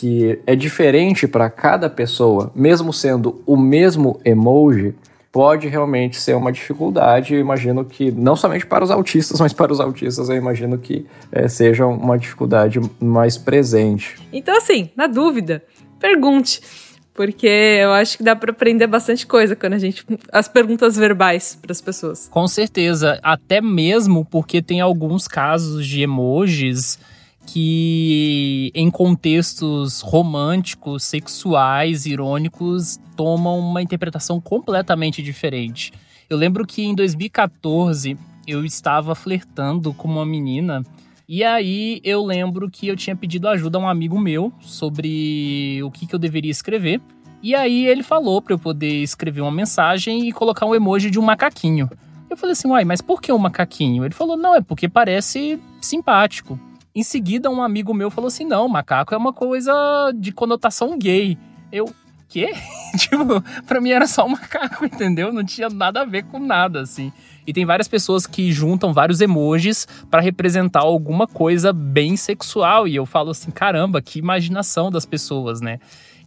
que 0.00 0.40
é 0.46 0.56
diferente 0.56 1.28
para 1.28 1.50
cada 1.50 1.90
pessoa, 1.90 2.50
mesmo 2.54 2.90
sendo 2.90 3.42
o 3.44 3.54
mesmo 3.54 4.18
emoji, 4.24 4.94
pode 5.30 5.68
realmente 5.68 6.18
ser 6.18 6.34
uma 6.34 6.50
dificuldade. 6.50 7.34
Eu 7.34 7.40
imagino 7.40 7.84
que, 7.84 8.10
não 8.10 8.34
somente 8.34 8.64
para 8.64 8.82
os 8.82 8.90
autistas, 8.90 9.38
mas 9.38 9.52
para 9.52 9.70
os 9.70 9.78
autistas, 9.78 10.30
eu 10.30 10.36
imagino 10.36 10.78
que 10.78 11.04
é, 11.30 11.46
seja 11.48 11.84
uma 11.84 12.18
dificuldade 12.18 12.80
mais 12.98 13.36
presente. 13.36 14.16
Então, 14.32 14.56
assim, 14.56 14.88
na 14.96 15.06
dúvida, 15.06 15.62
pergunte. 15.98 16.62
Porque 17.12 17.46
eu 17.46 17.92
acho 17.92 18.16
que 18.16 18.24
dá 18.24 18.34
para 18.34 18.52
aprender 18.52 18.86
bastante 18.86 19.26
coisa 19.26 19.54
quando 19.54 19.74
a 19.74 19.78
gente. 19.78 20.06
as 20.32 20.48
perguntas 20.48 20.96
verbais 20.96 21.58
para 21.60 21.72
as 21.72 21.80
pessoas. 21.82 22.26
Com 22.30 22.48
certeza. 22.48 23.20
Até 23.22 23.60
mesmo 23.60 24.24
porque 24.24 24.62
tem 24.62 24.80
alguns 24.80 25.28
casos 25.28 25.86
de 25.86 26.00
emojis 26.00 26.98
que 27.46 28.70
em 28.74 28.90
contextos 28.90 30.00
românticos, 30.00 31.04
sexuais, 31.04 32.06
irônicos, 32.06 32.98
tomam 33.16 33.58
uma 33.58 33.82
interpretação 33.82 34.40
completamente 34.40 35.22
diferente. 35.22 35.92
Eu 36.28 36.36
lembro 36.36 36.66
que 36.66 36.82
em 36.82 36.94
2014 36.94 38.16
eu 38.46 38.64
estava 38.64 39.14
flertando 39.14 39.92
com 39.92 40.08
uma 40.08 40.24
menina 40.24 40.84
e 41.28 41.44
aí 41.44 42.00
eu 42.02 42.24
lembro 42.24 42.68
que 42.68 42.88
eu 42.88 42.96
tinha 42.96 43.14
pedido 43.14 43.48
ajuda 43.48 43.78
a 43.78 43.80
um 43.80 43.88
amigo 43.88 44.18
meu 44.18 44.52
sobre 44.60 45.80
o 45.84 45.90
que, 45.90 46.06
que 46.06 46.14
eu 46.14 46.18
deveria 46.18 46.50
escrever. 46.50 47.00
E 47.42 47.54
aí 47.54 47.86
ele 47.86 48.02
falou 48.02 48.42
para 48.42 48.52
eu 48.52 48.58
poder 48.58 49.02
escrever 49.02 49.40
uma 49.40 49.52
mensagem 49.52 50.28
e 50.28 50.32
colocar 50.32 50.66
um 50.66 50.74
emoji 50.74 51.08
de 51.08 51.18
um 51.18 51.22
macaquinho. 51.22 51.88
Eu 52.28 52.36
falei 52.36 52.52
assim, 52.52 52.68
uai, 52.68 52.84
mas 52.84 53.00
por 53.00 53.20
que 53.20 53.32
um 53.32 53.38
macaquinho? 53.38 54.04
Ele 54.04 54.14
falou, 54.14 54.36
não, 54.36 54.54
é 54.54 54.60
porque 54.60 54.88
parece 54.88 55.60
simpático. 55.80 56.58
Em 56.94 57.02
seguida, 57.04 57.48
um 57.48 57.62
amigo 57.62 57.94
meu 57.94 58.10
falou 58.10 58.28
assim: 58.28 58.44
não, 58.44 58.68
macaco 58.68 59.14
é 59.14 59.16
uma 59.16 59.32
coisa 59.32 59.72
de 60.14 60.32
conotação 60.32 60.98
gay. 60.98 61.38
Eu, 61.70 61.92
quê? 62.28 62.52
tipo, 62.98 63.40
pra 63.66 63.80
mim 63.80 63.90
era 63.90 64.06
só 64.06 64.26
um 64.26 64.30
macaco, 64.30 64.84
entendeu? 64.84 65.32
Não 65.32 65.44
tinha 65.44 65.68
nada 65.68 66.02
a 66.02 66.04
ver 66.04 66.24
com 66.24 66.38
nada, 66.38 66.80
assim. 66.80 67.12
E 67.46 67.52
tem 67.52 67.64
várias 67.64 67.88
pessoas 67.88 68.26
que 68.26 68.52
juntam 68.52 68.92
vários 68.92 69.20
emojis 69.20 69.86
para 70.10 70.20
representar 70.20 70.80
alguma 70.80 71.26
coisa 71.26 71.72
bem 71.72 72.16
sexual. 72.16 72.88
E 72.88 72.96
eu 72.96 73.06
falo 73.06 73.30
assim: 73.30 73.50
caramba, 73.50 74.02
que 74.02 74.18
imaginação 74.18 74.90
das 74.90 75.06
pessoas, 75.06 75.60
né? 75.60 75.78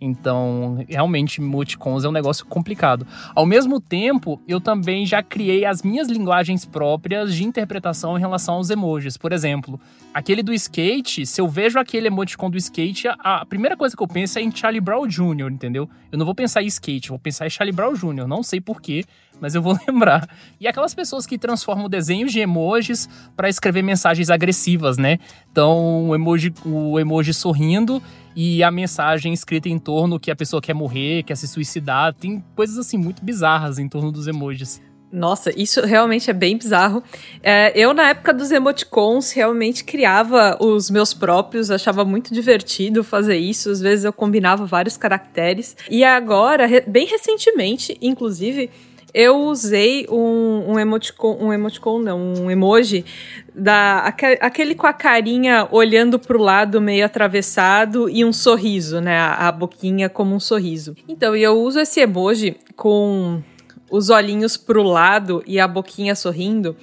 Então, 0.03 0.83
realmente, 0.87 1.41
emoticons 1.41 2.03
é 2.03 2.09
um 2.09 2.11
negócio 2.11 2.45
complicado. 2.45 3.07
Ao 3.33 3.45
mesmo 3.45 3.79
tempo, 3.79 4.41
eu 4.47 4.59
também 4.59 5.05
já 5.05 5.23
criei 5.23 5.63
as 5.65 5.81
minhas 5.81 6.09
linguagens 6.09 6.65
próprias 6.65 7.33
de 7.33 7.45
interpretação 7.45 8.17
em 8.17 8.19
relação 8.19 8.55
aos 8.55 8.69
emojis. 8.69 9.15
Por 9.15 9.31
exemplo, 9.31 9.79
aquele 10.13 10.43
do 10.43 10.53
skate, 10.53 11.25
se 11.25 11.39
eu 11.39 11.47
vejo 11.47 11.79
aquele 11.79 12.07
emoticon 12.07 12.49
do 12.49 12.57
skate, 12.57 13.07
a 13.19 13.45
primeira 13.45 13.77
coisa 13.77 13.95
que 13.95 14.03
eu 14.03 14.07
penso 14.07 14.37
é 14.37 14.41
em 14.41 14.53
Charlie 14.53 14.81
Brown 14.81 15.07
Jr., 15.07 15.51
entendeu? 15.51 15.89
Eu 16.11 16.17
não 16.17 16.25
vou 16.25 16.35
pensar 16.35 16.61
em 16.61 16.67
skate, 16.67 17.09
vou 17.09 17.19
pensar 17.19 17.47
em 17.47 17.49
Charlie 17.49 17.75
Brown 17.75 17.93
Jr., 17.93 18.27
não 18.27 18.43
sei 18.43 18.59
porquê, 18.59 19.05
mas 19.43 19.53
eu 19.53 19.61
vou 19.61 19.77
lembrar. 19.85 20.25
E 20.57 20.69
aquelas 20.69 20.95
pessoas 20.95 21.25
que 21.25 21.37
transformam 21.37 21.89
desenhos 21.89 22.31
de 22.31 22.39
emojis 22.39 23.09
para 23.35 23.49
escrever 23.49 23.81
mensagens 23.81 24.29
agressivas, 24.29 24.97
né? 24.97 25.19
Então, 25.51 26.07
o 26.07 26.15
emoji, 26.15 26.53
o 26.65 26.97
emoji 26.97 27.33
sorrindo 27.33 28.01
e 28.33 28.63
a 28.63 28.71
mensagem 28.71 29.33
escrita 29.33 29.67
em 29.67 29.77
torno 29.77 30.17
que 30.17 30.31
a 30.31 30.35
pessoa 30.35 30.61
quer 30.61 30.73
morrer, 30.73 31.23
quer 31.23 31.35
se 31.35 31.45
suicidar. 31.45 32.13
Tem 32.13 32.41
coisas 32.55 32.77
assim 32.77 32.97
muito 32.97 33.21
bizarras 33.21 33.77
em 33.77 33.89
torno 33.89 34.13
dos 34.13 34.27
emojis. 34.27 34.81
Nossa, 35.13 35.51
isso 35.55 35.79
realmente 35.85 36.31
é 36.31 36.33
bem 36.33 36.57
bizarro. 36.57 37.03
É, 37.43 37.71
eu, 37.79 37.93
na 37.93 38.09
época 38.09 38.33
dos 38.33 38.49
emoticons, 38.49 39.31
realmente 39.31 39.83
criava 39.83 40.57
os 40.59 40.89
meus 40.89 41.13
próprios, 41.13 41.69
achava 41.69 42.03
muito 42.03 42.33
divertido 42.33 43.03
fazer 43.03 43.37
isso. 43.37 43.69
Às 43.69 43.79
vezes 43.79 44.05
eu 44.05 44.11
combinava 44.11 44.65
vários 44.65 44.97
caracteres. 44.97 45.77
E 45.87 46.03
agora, 46.03 46.67
bem 46.87 47.05
recentemente, 47.05 47.95
inclusive, 48.01 48.71
eu 49.13 49.41
usei 49.41 50.07
um, 50.09 50.71
um 50.71 50.79
emoticon, 50.79 51.37
um 51.39 51.53
emoticon 51.53 51.99
não, 51.99 52.33
um 52.33 52.49
emoji 52.49 53.05
da 53.53 53.99
aquele 54.41 54.73
com 54.73 54.87
a 54.87 54.93
carinha 54.93 55.67
olhando 55.71 56.17
pro 56.17 56.41
lado 56.41 56.81
meio 56.81 57.05
atravessado 57.05 58.09
e 58.09 58.25
um 58.25 58.33
sorriso, 58.33 58.99
né, 58.99 59.17
a, 59.17 59.47
a 59.47 59.51
boquinha 59.51 60.09
como 60.09 60.33
um 60.33 60.39
sorriso. 60.39 60.95
Então, 61.07 61.35
eu 61.35 61.59
uso 61.59 61.79
esse 61.79 61.99
emoji 61.99 62.57
com 62.75 63.43
os 63.91 64.09
olhinhos 64.09 64.57
pro 64.57 64.81
lado 64.81 65.43
e 65.45 65.59
a 65.59 65.67
boquinha 65.67 66.15
sorrindo 66.15 66.75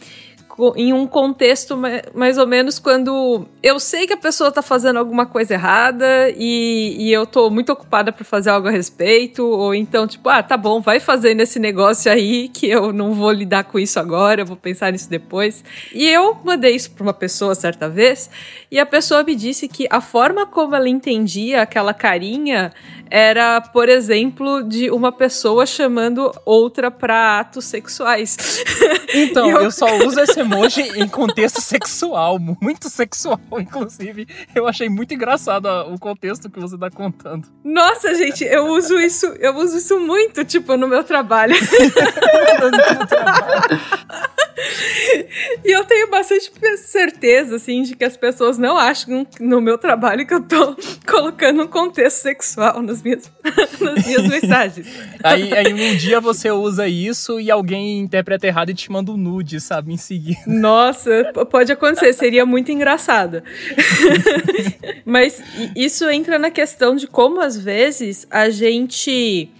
em 0.76 0.92
um 0.92 1.06
contexto 1.06 1.78
mais 2.14 2.38
ou 2.38 2.46
menos 2.46 2.78
quando 2.78 3.46
eu 3.62 3.78
sei 3.78 4.06
que 4.06 4.12
a 4.12 4.16
pessoa 4.16 4.50
tá 4.50 4.62
fazendo 4.62 4.98
alguma 4.98 5.26
coisa 5.26 5.54
errada 5.54 6.30
e, 6.36 6.96
e 6.98 7.12
eu 7.12 7.26
tô 7.26 7.50
muito 7.50 7.72
ocupada 7.72 8.12
para 8.12 8.24
fazer 8.24 8.50
algo 8.50 8.68
a 8.68 8.70
respeito, 8.70 9.44
ou 9.44 9.74
então, 9.74 10.06
tipo, 10.06 10.28
ah, 10.28 10.42
tá 10.42 10.56
bom, 10.56 10.80
vai 10.80 11.00
fazendo 11.00 11.40
esse 11.40 11.58
negócio 11.58 12.10
aí 12.10 12.48
que 12.48 12.68
eu 12.68 12.92
não 12.92 13.14
vou 13.14 13.30
lidar 13.30 13.64
com 13.64 13.78
isso 13.78 13.98
agora, 13.98 14.42
eu 14.42 14.46
vou 14.46 14.56
pensar 14.56 14.92
nisso 14.92 15.08
depois. 15.08 15.64
E 15.92 16.08
eu 16.08 16.38
mandei 16.44 16.74
isso 16.74 16.90
pra 16.92 17.02
uma 17.02 17.14
pessoa 17.14 17.54
certa 17.54 17.88
vez 17.88 18.30
e 18.70 18.78
a 18.78 18.86
pessoa 18.86 19.22
me 19.22 19.34
disse 19.34 19.68
que 19.68 19.86
a 19.90 20.00
forma 20.00 20.46
como 20.46 20.74
ela 20.74 20.88
entendia 20.88 21.62
aquela 21.62 21.92
carinha 21.92 22.72
era, 23.10 23.60
por 23.60 23.88
exemplo, 23.88 24.62
de 24.62 24.88
uma 24.90 25.10
pessoa 25.10 25.66
chamando 25.66 26.32
outra 26.44 26.90
para 26.90 27.40
atos 27.40 27.64
sexuais. 27.64 28.36
Então, 29.12 29.50
eu... 29.50 29.62
eu... 29.62 29.70
só 29.72 29.86
uso 30.06 30.20
esse 30.20 30.40
emoji 30.50 30.82
em 30.96 31.08
contexto 31.08 31.60
sexual, 31.60 32.38
muito 32.38 32.88
sexual, 32.88 33.40
inclusive. 33.52 34.26
Eu 34.54 34.66
achei 34.66 34.88
muito 34.88 35.14
engraçado 35.14 35.66
o 35.92 35.98
contexto 35.98 36.50
que 36.50 36.58
você 36.58 36.76
tá 36.76 36.90
contando. 36.90 37.48
Nossa, 37.64 38.14
gente, 38.14 38.44
eu 38.44 38.66
uso 38.66 38.98
isso, 38.98 39.26
eu 39.38 39.56
uso 39.56 39.78
isso 39.78 39.98
muito, 40.00 40.44
tipo, 40.44 40.76
no 40.76 40.88
meu 40.88 41.04
trabalho. 41.04 41.54
no 42.60 42.70
meu 42.70 43.06
trabalho. 43.06 43.80
e 45.64 45.70
eu 45.70 45.84
tenho 45.84 46.10
bastante 46.10 46.50
certeza, 46.78 47.56
assim, 47.56 47.82
de 47.82 47.94
que 47.94 48.04
as 48.04 48.16
pessoas 48.16 48.58
não 48.58 48.76
acham 48.76 49.26
no 49.40 49.60
meu 49.60 49.78
trabalho 49.78 50.26
que 50.26 50.34
eu 50.34 50.42
tô 50.42 50.76
colocando 51.06 51.62
um 51.62 51.66
contexto 51.66 52.18
sexual 52.18 52.82
nas 52.82 53.02
minhas, 53.02 53.30
nas 53.80 54.06
minhas 54.06 54.26
mensagens. 54.26 54.86
Aí, 55.22 55.52
aí 55.52 55.72
um 55.72 55.96
dia 55.96 56.20
você 56.20 56.50
usa 56.50 56.88
isso 56.88 57.40
e 57.40 57.50
alguém 57.50 58.00
interpreta 58.00 58.46
errado 58.46 58.70
e 58.70 58.74
te 58.74 58.90
manda 58.90 59.12
um 59.12 59.16
nude, 59.16 59.60
sabe, 59.60 59.92
em 59.92 59.96
seguida. 59.96 60.39
Nossa, 60.46 61.32
pode 61.50 61.72
acontecer, 61.72 62.12
seria 62.12 62.46
muito 62.46 62.70
engraçado. 62.72 63.42
Mas 65.04 65.42
isso 65.76 66.08
entra 66.08 66.38
na 66.38 66.50
questão 66.50 66.94
de 66.96 67.06
como, 67.06 67.40
às 67.40 67.56
vezes, 67.56 68.26
a 68.30 68.48
gente 68.50 69.50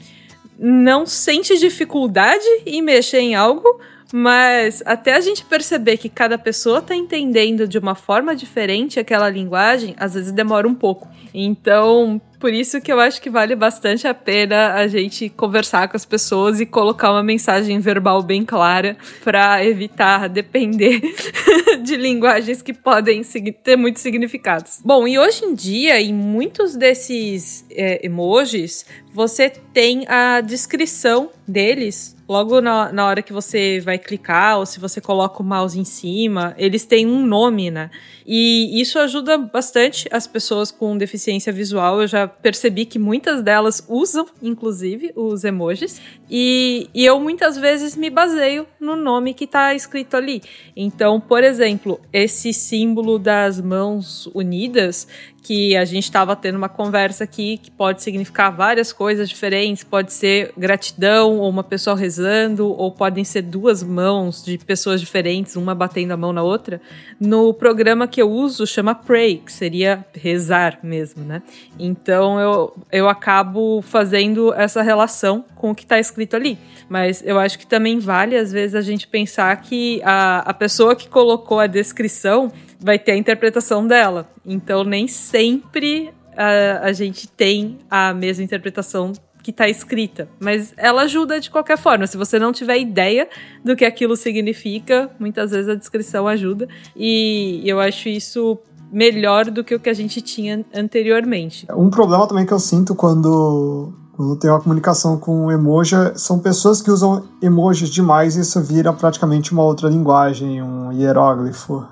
não 0.58 1.06
sente 1.06 1.58
dificuldade 1.58 2.44
em 2.66 2.82
mexer 2.82 3.20
em 3.20 3.34
algo, 3.34 3.80
mas 4.12 4.82
até 4.84 5.14
a 5.14 5.20
gente 5.20 5.44
perceber 5.44 5.96
que 5.96 6.08
cada 6.08 6.36
pessoa 6.36 6.80
está 6.80 6.94
entendendo 6.94 7.66
de 7.66 7.78
uma 7.78 7.94
forma 7.94 8.34
diferente 8.36 9.00
aquela 9.00 9.30
linguagem, 9.30 9.94
às 9.96 10.14
vezes 10.14 10.32
demora 10.32 10.68
um 10.68 10.74
pouco. 10.74 11.08
Então, 11.32 12.20
por 12.40 12.54
isso 12.54 12.80
que 12.80 12.90
eu 12.90 12.98
acho 12.98 13.20
que 13.20 13.28
vale 13.28 13.54
bastante 13.54 14.08
a 14.08 14.14
pena 14.14 14.72
a 14.72 14.88
gente 14.88 15.28
conversar 15.28 15.88
com 15.88 15.96
as 15.96 16.06
pessoas 16.06 16.58
e 16.58 16.64
colocar 16.64 17.12
uma 17.12 17.22
mensagem 17.22 17.78
verbal 17.78 18.22
bem 18.22 18.46
clara 18.46 18.96
para 19.22 19.62
evitar 19.64 20.26
depender 20.26 21.02
de 21.84 21.96
linguagens 21.96 22.62
que 22.62 22.72
podem 22.72 23.22
ter 23.62 23.76
muitos 23.76 24.00
significados. 24.00 24.80
Bom, 24.82 25.06
e 25.06 25.18
hoje 25.18 25.44
em 25.44 25.54
dia, 25.54 26.00
em 26.00 26.14
muitos 26.14 26.74
desses 26.74 27.66
é, 27.70 28.04
emojis, 28.04 28.86
você 29.12 29.50
tem 29.50 30.06
a 30.08 30.40
descrição 30.40 31.30
deles 31.46 32.16
logo 32.30 32.60
na, 32.60 32.92
na 32.92 33.06
hora 33.06 33.22
que 33.22 33.32
você 33.32 33.80
vai 33.80 33.98
clicar 33.98 34.60
ou 34.60 34.64
se 34.64 34.78
você 34.78 35.00
coloca 35.00 35.42
o 35.42 35.44
mouse 35.44 35.78
em 35.78 35.84
cima, 35.84 36.54
eles 36.56 36.84
têm 36.84 37.04
um 37.04 37.26
nome, 37.26 37.72
né? 37.72 37.90
E 38.32 38.80
isso 38.80 38.96
ajuda 39.00 39.36
bastante 39.36 40.08
as 40.12 40.24
pessoas 40.24 40.70
com 40.70 40.96
deficiência 40.96 41.52
visual. 41.52 42.00
Eu 42.00 42.06
já 42.06 42.28
percebi 42.28 42.84
que 42.84 42.96
muitas 42.96 43.42
delas 43.42 43.84
usam, 43.88 44.24
inclusive, 44.40 45.10
os 45.16 45.42
emojis. 45.42 46.00
E, 46.30 46.88
e 46.94 47.04
eu 47.04 47.18
muitas 47.18 47.56
vezes 47.56 47.96
me 47.96 48.08
baseio 48.08 48.68
no 48.78 48.94
nome 48.94 49.34
que 49.34 49.46
está 49.46 49.74
escrito 49.74 50.16
ali. 50.16 50.44
Então, 50.76 51.18
por 51.18 51.42
exemplo, 51.42 52.00
esse 52.12 52.52
símbolo 52.52 53.18
das 53.18 53.60
mãos 53.60 54.30
unidas, 54.32 55.08
que 55.42 55.76
a 55.76 55.84
gente 55.84 56.04
estava 56.04 56.36
tendo 56.36 56.56
uma 56.56 56.68
conversa 56.68 57.24
aqui 57.24 57.56
que 57.58 57.70
pode 57.70 58.02
significar 58.02 58.54
várias 58.54 58.92
coisas 58.92 59.28
diferentes, 59.28 59.82
pode 59.82 60.12
ser 60.12 60.52
gratidão 60.56 61.38
ou 61.38 61.48
uma 61.48 61.64
pessoa 61.64 61.96
rezando, 61.96 62.68
ou 62.68 62.92
podem 62.92 63.24
ser 63.24 63.42
duas 63.42 63.82
mãos 63.82 64.44
de 64.44 64.58
pessoas 64.58 65.00
diferentes, 65.00 65.56
uma 65.56 65.74
batendo 65.74 66.12
a 66.12 66.16
mão 66.16 66.32
na 66.32 66.42
outra. 66.42 66.80
No 67.18 67.54
programa 67.54 68.06
que 68.06 68.19
eu 68.20 68.30
uso 68.30 68.66
chama 68.66 68.94
pray, 68.94 69.38
que 69.38 69.52
seria 69.52 70.04
rezar 70.14 70.78
mesmo, 70.82 71.24
né? 71.24 71.42
Então 71.78 72.38
eu, 72.38 72.76
eu 72.90 73.08
acabo 73.08 73.82
fazendo 73.82 74.52
essa 74.54 74.82
relação 74.82 75.44
com 75.54 75.70
o 75.70 75.74
que 75.74 75.82
está 75.82 75.98
escrito 75.98 76.36
ali. 76.36 76.58
Mas 76.88 77.22
eu 77.24 77.38
acho 77.38 77.58
que 77.58 77.66
também 77.66 77.98
vale, 77.98 78.36
às 78.36 78.50
vezes, 78.50 78.74
a 78.74 78.80
gente 78.80 79.06
pensar 79.06 79.54
que 79.60 80.00
a, 80.04 80.40
a 80.40 80.52
pessoa 80.52 80.96
que 80.96 81.08
colocou 81.08 81.60
a 81.60 81.66
descrição 81.66 82.52
vai 82.80 82.98
ter 82.98 83.12
a 83.12 83.16
interpretação 83.16 83.86
dela. 83.86 84.28
Então, 84.44 84.82
nem 84.82 85.06
sempre 85.06 86.12
a, 86.36 86.86
a 86.86 86.92
gente 86.92 87.28
tem 87.28 87.78
a 87.90 88.12
mesma 88.12 88.42
interpretação 88.42 89.12
que 89.42 89.50
está 89.50 89.68
escrita, 89.68 90.28
mas 90.38 90.72
ela 90.76 91.02
ajuda 91.02 91.40
de 91.40 91.50
qualquer 91.50 91.78
forma. 91.78 92.06
Se 92.06 92.16
você 92.16 92.38
não 92.38 92.52
tiver 92.52 92.78
ideia 92.78 93.28
do 93.64 93.74
que 93.74 93.84
aquilo 93.84 94.16
significa, 94.16 95.10
muitas 95.18 95.50
vezes 95.50 95.68
a 95.68 95.74
descrição 95.74 96.26
ajuda. 96.26 96.68
E 96.96 97.62
eu 97.64 97.80
acho 97.80 98.08
isso 98.08 98.58
melhor 98.92 99.46
do 99.50 99.62
que 99.62 99.74
o 99.74 99.80
que 99.80 99.88
a 99.88 99.94
gente 99.94 100.20
tinha 100.20 100.64
anteriormente. 100.74 101.66
Um 101.74 101.90
problema 101.90 102.26
também 102.26 102.44
que 102.44 102.52
eu 102.52 102.58
sinto 102.58 102.94
quando 102.94 103.92
quando 104.16 104.36
tem 104.36 104.50
uma 104.50 104.60
comunicação 104.60 105.16
com 105.16 105.50
emoji, 105.50 105.96
são 106.14 106.38
pessoas 106.38 106.82
que 106.82 106.90
usam 106.90 107.24
emojis 107.40 107.88
demais 107.88 108.36
e 108.36 108.40
isso 108.40 108.60
vira 108.60 108.92
praticamente 108.92 109.50
uma 109.50 109.62
outra 109.62 109.88
linguagem, 109.88 110.62
um 110.62 110.92
hieróglifo. 110.92 111.86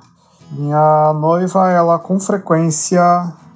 Minha 0.52 1.14
noiva, 1.14 1.70
ela 1.70 1.98
com 1.98 2.20
frequência 2.20 3.00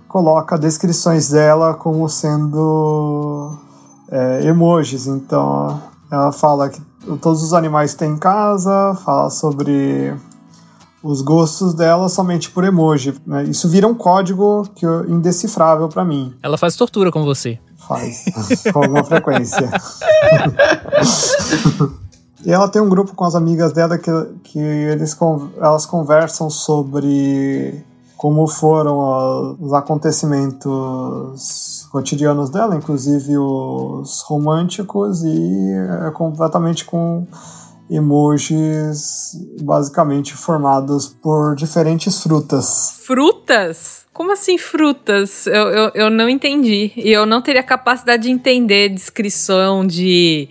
coloca 0.09 0.59
descrições 0.59 1.31
dela 1.31 1.75
como 1.75 2.09
sendo 2.09 3.59
é, 4.13 4.47
emojis. 4.47 5.07
Então, 5.07 5.83
ela 6.11 6.31
fala 6.31 6.69
que 6.69 6.81
todos 7.21 7.43
os 7.43 7.55
animais 7.55 7.95
têm 7.95 8.13
em 8.13 8.19
casa, 8.19 8.95
fala 9.05 9.31
sobre 9.31 10.15
os 11.03 11.23
gostos 11.23 11.75
dela 11.75 12.09
somente 12.09 12.51
por 12.51 12.63
emoji. 12.63 13.15
Né? 13.27 13.45
Isso 13.45 13.69
vira 13.69 13.89
um 13.89 13.95
código 13.95 14.69
que 14.75 14.87
indecifrável 15.09 15.89
para 15.89 16.05
mim. 16.05 16.35
Ela 16.43 16.59
faz 16.59 16.77
tortura 16.77 17.11
com 17.11 17.25
você. 17.25 17.59
Faz, 17.89 18.25
com 18.73 18.83
alguma 18.83 19.03
frequência. 19.03 19.69
E 22.45 22.51
ela 22.51 22.69
tem 22.69 22.83
um 22.83 22.89
grupo 22.89 23.15
com 23.15 23.25
as 23.25 23.37
amigas 23.37 23.73
dela 23.73 23.97
que, 23.97 24.11
que 24.43 24.59
eles, 24.59 25.17
elas 25.59 25.87
conversam 25.87 26.51
sobre 26.51 27.85
como 28.23 28.47
foram 28.47 29.59
os 29.61 29.73
acontecimentos 29.73 31.89
cotidianos 31.91 32.51
dela, 32.51 32.77
inclusive 32.77 33.37
os 33.37 34.23
românticos, 34.23 35.25
e 35.25 35.73
é 36.07 36.11
completamente 36.13 36.85
com 36.85 37.27
emojis 37.91 39.33
basicamente 39.61 40.37
formados 40.37 41.09
por 41.09 41.57
diferentes 41.57 42.23
frutas. 42.23 43.01
Frutas? 43.05 44.07
Como 44.13 44.31
assim 44.31 44.57
frutas? 44.57 45.49
Eu, 45.49 45.69
eu, 45.71 45.91
eu 45.93 46.09
não 46.09 46.29
entendi. 46.29 46.93
E 46.95 47.11
eu 47.11 47.27
não 47.27 47.43
teria 47.43 47.65
capacidade 47.65 48.23
de 48.23 48.31
entender 48.31 48.91
descrição 48.91 49.85
de, 49.85 50.49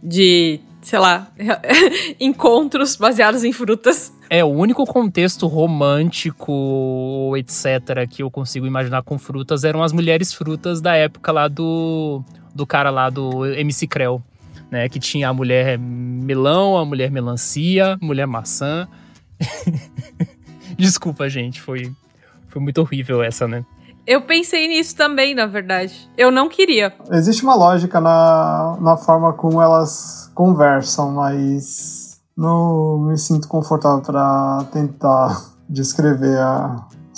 de 0.00 0.60
sei 0.82 0.98
lá, 0.98 1.30
encontros 2.18 2.96
baseados 2.96 3.44
em 3.44 3.52
frutas. 3.52 4.12
É, 4.28 4.44
o 4.44 4.48
único 4.48 4.84
contexto 4.86 5.46
romântico, 5.46 7.34
etc., 7.36 8.08
que 8.08 8.22
eu 8.22 8.30
consigo 8.30 8.66
imaginar 8.66 9.02
com 9.02 9.18
frutas 9.18 9.64
eram 9.64 9.82
as 9.82 9.92
mulheres 9.92 10.32
frutas 10.32 10.80
da 10.80 10.94
época 10.94 11.32
lá 11.32 11.48
do, 11.48 12.22
do 12.54 12.66
cara 12.66 12.90
lá 12.90 13.10
do 13.10 13.44
MC 13.46 13.86
Creu, 13.86 14.22
né? 14.70 14.88
Que 14.88 15.00
tinha 15.00 15.28
a 15.28 15.34
mulher 15.34 15.78
melão, 15.78 16.76
a 16.76 16.84
mulher 16.84 17.10
melancia, 17.10 17.98
mulher 18.00 18.26
maçã. 18.26 18.88
Desculpa, 20.78 21.28
gente, 21.28 21.60
foi, 21.60 21.92
foi 22.48 22.62
muito 22.62 22.80
horrível 22.80 23.22
essa, 23.22 23.48
né? 23.48 23.64
Eu 24.06 24.22
pensei 24.22 24.68
nisso 24.68 24.96
também, 24.96 25.34
na 25.34 25.46
verdade. 25.46 26.10
Eu 26.16 26.30
não 26.30 26.48
queria. 26.48 26.92
Existe 27.10 27.42
uma 27.42 27.54
lógica 27.54 28.00
na, 28.00 28.76
na 28.80 28.96
forma 28.96 29.32
como 29.32 29.60
elas 29.60 30.30
conversam, 30.34 31.12
mas 31.12 32.20
não 32.36 32.98
me 32.98 33.18
sinto 33.18 33.46
confortável 33.48 34.02
para 34.02 34.64
tentar 34.72 35.40
descrever 35.68 36.38
a 36.38 36.76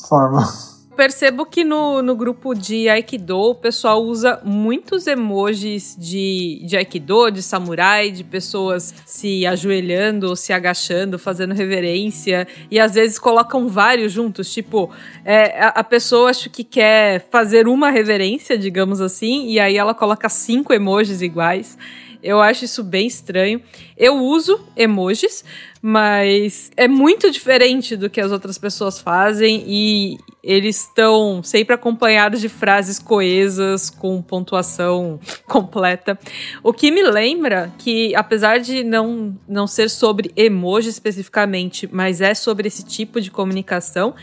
forma 0.09 0.42
percebo 0.96 1.44
que 1.46 1.64
no, 1.64 2.02
no 2.02 2.14
grupo 2.14 2.55
de 2.55 2.88
Aikido 2.88 3.38
o 3.38 3.55
pessoal 3.55 4.02
usa 4.02 4.40
muitos 4.44 5.07
emojis 5.07 5.96
de, 5.98 6.62
de 6.64 6.76
Aikido, 6.76 7.31
de 7.31 7.42
samurai, 7.42 8.11
de 8.11 8.22
pessoas 8.22 8.94
se 9.07 9.46
ajoelhando, 9.46 10.37
se 10.37 10.52
agachando, 10.52 11.18
fazendo 11.18 11.55
reverência. 11.55 12.46
E 12.70 12.78
às 12.78 12.94
vezes 12.94 13.18
colocam 13.18 13.68
vários 13.68 14.12
juntos. 14.12 14.52
Tipo, 14.52 14.90
é, 15.24 15.62
a, 15.62 15.68
a 15.68 15.85
pessoa 15.85 16.31
acho 16.31 16.50
que 16.50 16.64
quer 16.64 17.26
fazer 17.31 17.66
uma 17.66 17.90
reverência, 17.90 18.57
digamos 18.57 19.00
assim, 19.00 19.48
e 19.48 19.59
aí 19.59 19.76
ela 19.76 19.94
coloca 19.94 20.28
cinco 20.28 20.72
emojis 20.72 21.22
iguais. 21.22 21.76
Eu 22.22 22.40
acho 22.40 22.64
isso 22.64 22.85
bem 22.85 23.06
estranho. 23.06 23.61
Eu 23.96 24.18
uso 24.18 24.61
emojis, 24.76 25.44
mas 25.80 26.70
é 26.76 26.87
muito 26.87 27.30
diferente 27.30 27.96
do 27.96 28.08
que 28.08 28.20
as 28.20 28.30
outras 28.30 28.56
pessoas 28.56 29.00
fazem 29.00 29.64
e 29.66 30.18
eles 30.42 30.80
estão 30.80 31.42
sempre 31.42 31.74
acompanhados 31.74 32.40
de 32.40 32.48
frases 32.48 32.98
coesas 32.98 33.90
com 33.90 34.22
pontuação 34.22 35.18
completa. 35.46 36.18
O 36.62 36.72
que 36.72 36.90
me 36.90 37.02
lembra 37.02 37.72
que, 37.78 38.14
apesar 38.14 38.58
de 38.58 38.85
não, 38.85 39.37
não 39.48 39.66
ser 39.66 39.90
sobre 39.90 40.30
emoji 40.37 40.88
especificamente, 40.88 41.88
mas 41.90 42.20
é 42.20 42.35
sobre 42.35 42.68
esse 42.68 42.85
tipo 42.85 43.20
de 43.20 43.30
comunicação, 43.30 44.14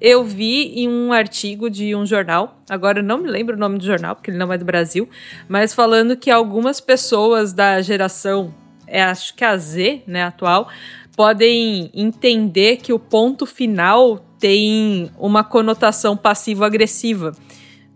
eu 0.00 0.24
vi 0.24 0.80
em 0.80 0.88
um 0.88 1.12
artigo 1.12 1.70
de 1.70 1.94
um 1.94 2.04
jornal, 2.04 2.60
agora 2.68 2.98
eu 2.98 3.02
não 3.02 3.18
me 3.18 3.28
lembro 3.28 3.56
o 3.56 3.58
nome 3.58 3.78
do 3.78 3.84
jornal, 3.84 4.14
porque 4.14 4.30
ele 4.30 4.38
não 4.38 4.52
é 4.52 4.58
do 4.58 4.64
Brasil, 4.64 5.08
mas 5.48 5.72
falando 5.72 6.16
que 6.16 6.30
algumas 6.30 6.80
pessoas 6.80 7.52
da 7.52 7.80
geração, 7.80 8.52
é, 8.86 9.02
acho 9.02 9.34
que 9.34 9.44
a 9.44 9.56
Z, 9.56 10.02
né, 10.06 10.24
atual, 10.24 10.68
podem 11.16 11.90
entender 11.94 12.78
que 12.78 12.92
o 12.92 12.98
ponto 12.98 13.46
final 13.46 14.18
tem 14.38 15.10
uma 15.18 15.44
conotação 15.44 16.16
passivo-agressiva. 16.16 17.32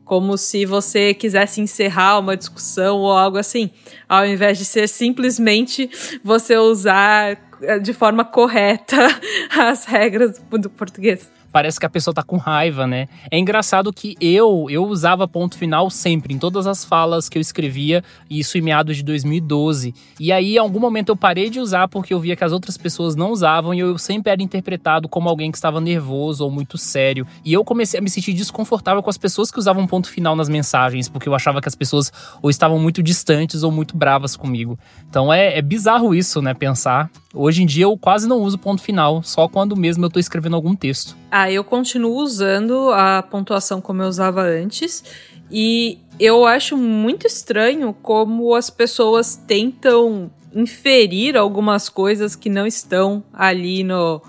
Como 0.05 0.39
se 0.39 0.65
você 0.65 1.13
quisesse 1.13 1.61
encerrar 1.61 2.19
uma 2.19 2.37
discussão 2.37 3.01
ou 3.01 3.13
algo 3.13 3.37
assim, 3.37 3.71
ao 4.09 4.25
invés 4.25 4.57
de 4.57 4.65
ser 4.65 4.89
simplesmente 4.89 5.91
você 6.25 6.57
usar 6.57 7.37
eh, 7.61 7.79
de 7.79 7.93
forma 7.93 8.25
correta 8.25 8.97
as 9.51 9.85
regras 9.85 10.41
do 10.51 10.71
português. 10.71 11.31
Parece 11.53 11.79
que 11.79 11.87
a 11.87 11.91
pessoa 11.91 12.15
tá 12.15 12.23
com 12.23 12.37
raiva, 12.37 12.87
né? 12.87 13.09
É 13.31 13.39
engraçado 13.39 13.93
que 13.93 14.17
eu 14.21 14.67
eu 14.71 14.85
usava 14.87 15.27
ponto 15.27 15.57
final 15.57 15.91
sempre 15.91 16.35
em 16.35 16.39
todas 16.39 16.67
as 16.67 16.85
falas 16.85 17.29
que 17.29 17.39
eu 17.39 17.41
escrevia, 17.41 18.03
isso 18.31 18.59
em 18.59 18.61
meados 18.61 18.97
de 18.97 19.03
2012. 19.03 19.95
E 20.19 20.33
aí 20.33 20.55
em 20.55 20.59
algum 20.59 20.81
momento 20.81 21.11
eu 21.11 21.17
parei 21.17 21.51
de 21.51 21.61
usar 21.61 21.89
porque 21.89 22.13
eu 22.13 22.21
via 22.21 22.37
que 22.37 22.45
as 22.45 22.53
outras 22.53 22.77
pessoas 22.77 23.15
não 23.15 23.31
usavam 23.31 23.75
e 23.75 23.81
eu 23.81 23.97
sempre 23.99 24.33
era 24.33 24.43
interpretado 24.43 25.09
como 25.09 25.29
alguém 25.29 25.51
que 25.51 25.59
estava 25.59 25.81
nervoso 25.81 26.45
ou 26.45 26.51
muito 26.51 26.77
sério. 26.77 27.27
E 27.45 27.53
eu 27.53 27.65
comecei 27.65 27.99
a 27.99 28.03
me 28.03 28.11
sentir 28.11 28.33
desconfortável 28.33 29.03
com 29.03 29.11
as 29.11 29.19
pessoas 29.19 29.51
que 29.51 29.59
usavam 29.59 29.87
ponto 29.87 30.09
final 30.09 30.37
nas 30.37 30.49
mensagens, 30.49 31.09
porque 31.09 31.29
eu 31.29 31.35
achava 31.35 31.61
que 31.61 31.69
as 31.69 31.75
pessoas 31.75 32.13
ou 32.43 32.51
estavam 32.51 32.79
muito 32.79 33.03
distantes 33.03 33.63
ou 33.63 33.71
muito 33.71 33.97
bravas 33.97 34.37
comigo. 34.37 34.79
Então 35.09 35.33
é, 35.33 35.59
é 35.59 35.63
bizarro 35.63 36.15
isso, 36.15 36.43
né? 36.43 36.55
Pensar. 36.55 37.11
Hoje 37.35 37.63
em 37.63 37.67
dia 37.67 37.85
eu 37.85 37.97
quase 37.97 38.27
não 38.27 38.41
uso 38.41 38.59
ponto 38.59 38.83
final, 38.83 39.23
só 39.23 39.47
quando 39.47 39.77
mesmo 39.77 40.05
eu 40.05 40.11
tô 40.11 40.19
escrevendo 40.19 40.57
algum 40.57 40.75
texto. 40.75 41.17
Ah, 41.31 41.51
eu 41.51 41.62
continuo 41.62 42.17
usando 42.17 42.91
a 42.93 43.23
pontuação 43.23 43.81
como 43.81 44.03
eu 44.03 44.09
usava 44.09 44.43
antes. 44.43 45.05
E 45.51 45.99
eu 46.19 46.47
acho 46.47 46.77
muito 46.77 47.27
estranho 47.27 47.95
como 48.03 48.55
as 48.55 48.71
pessoas 48.71 49.37
tentam 49.37 50.31
inferir 50.55 51.37
algumas 51.37 51.88
coisas 51.88 52.35
que 52.35 52.49
não 52.49 52.67
estão 52.67 53.23
ali 53.33 53.85
no, 53.85 54.23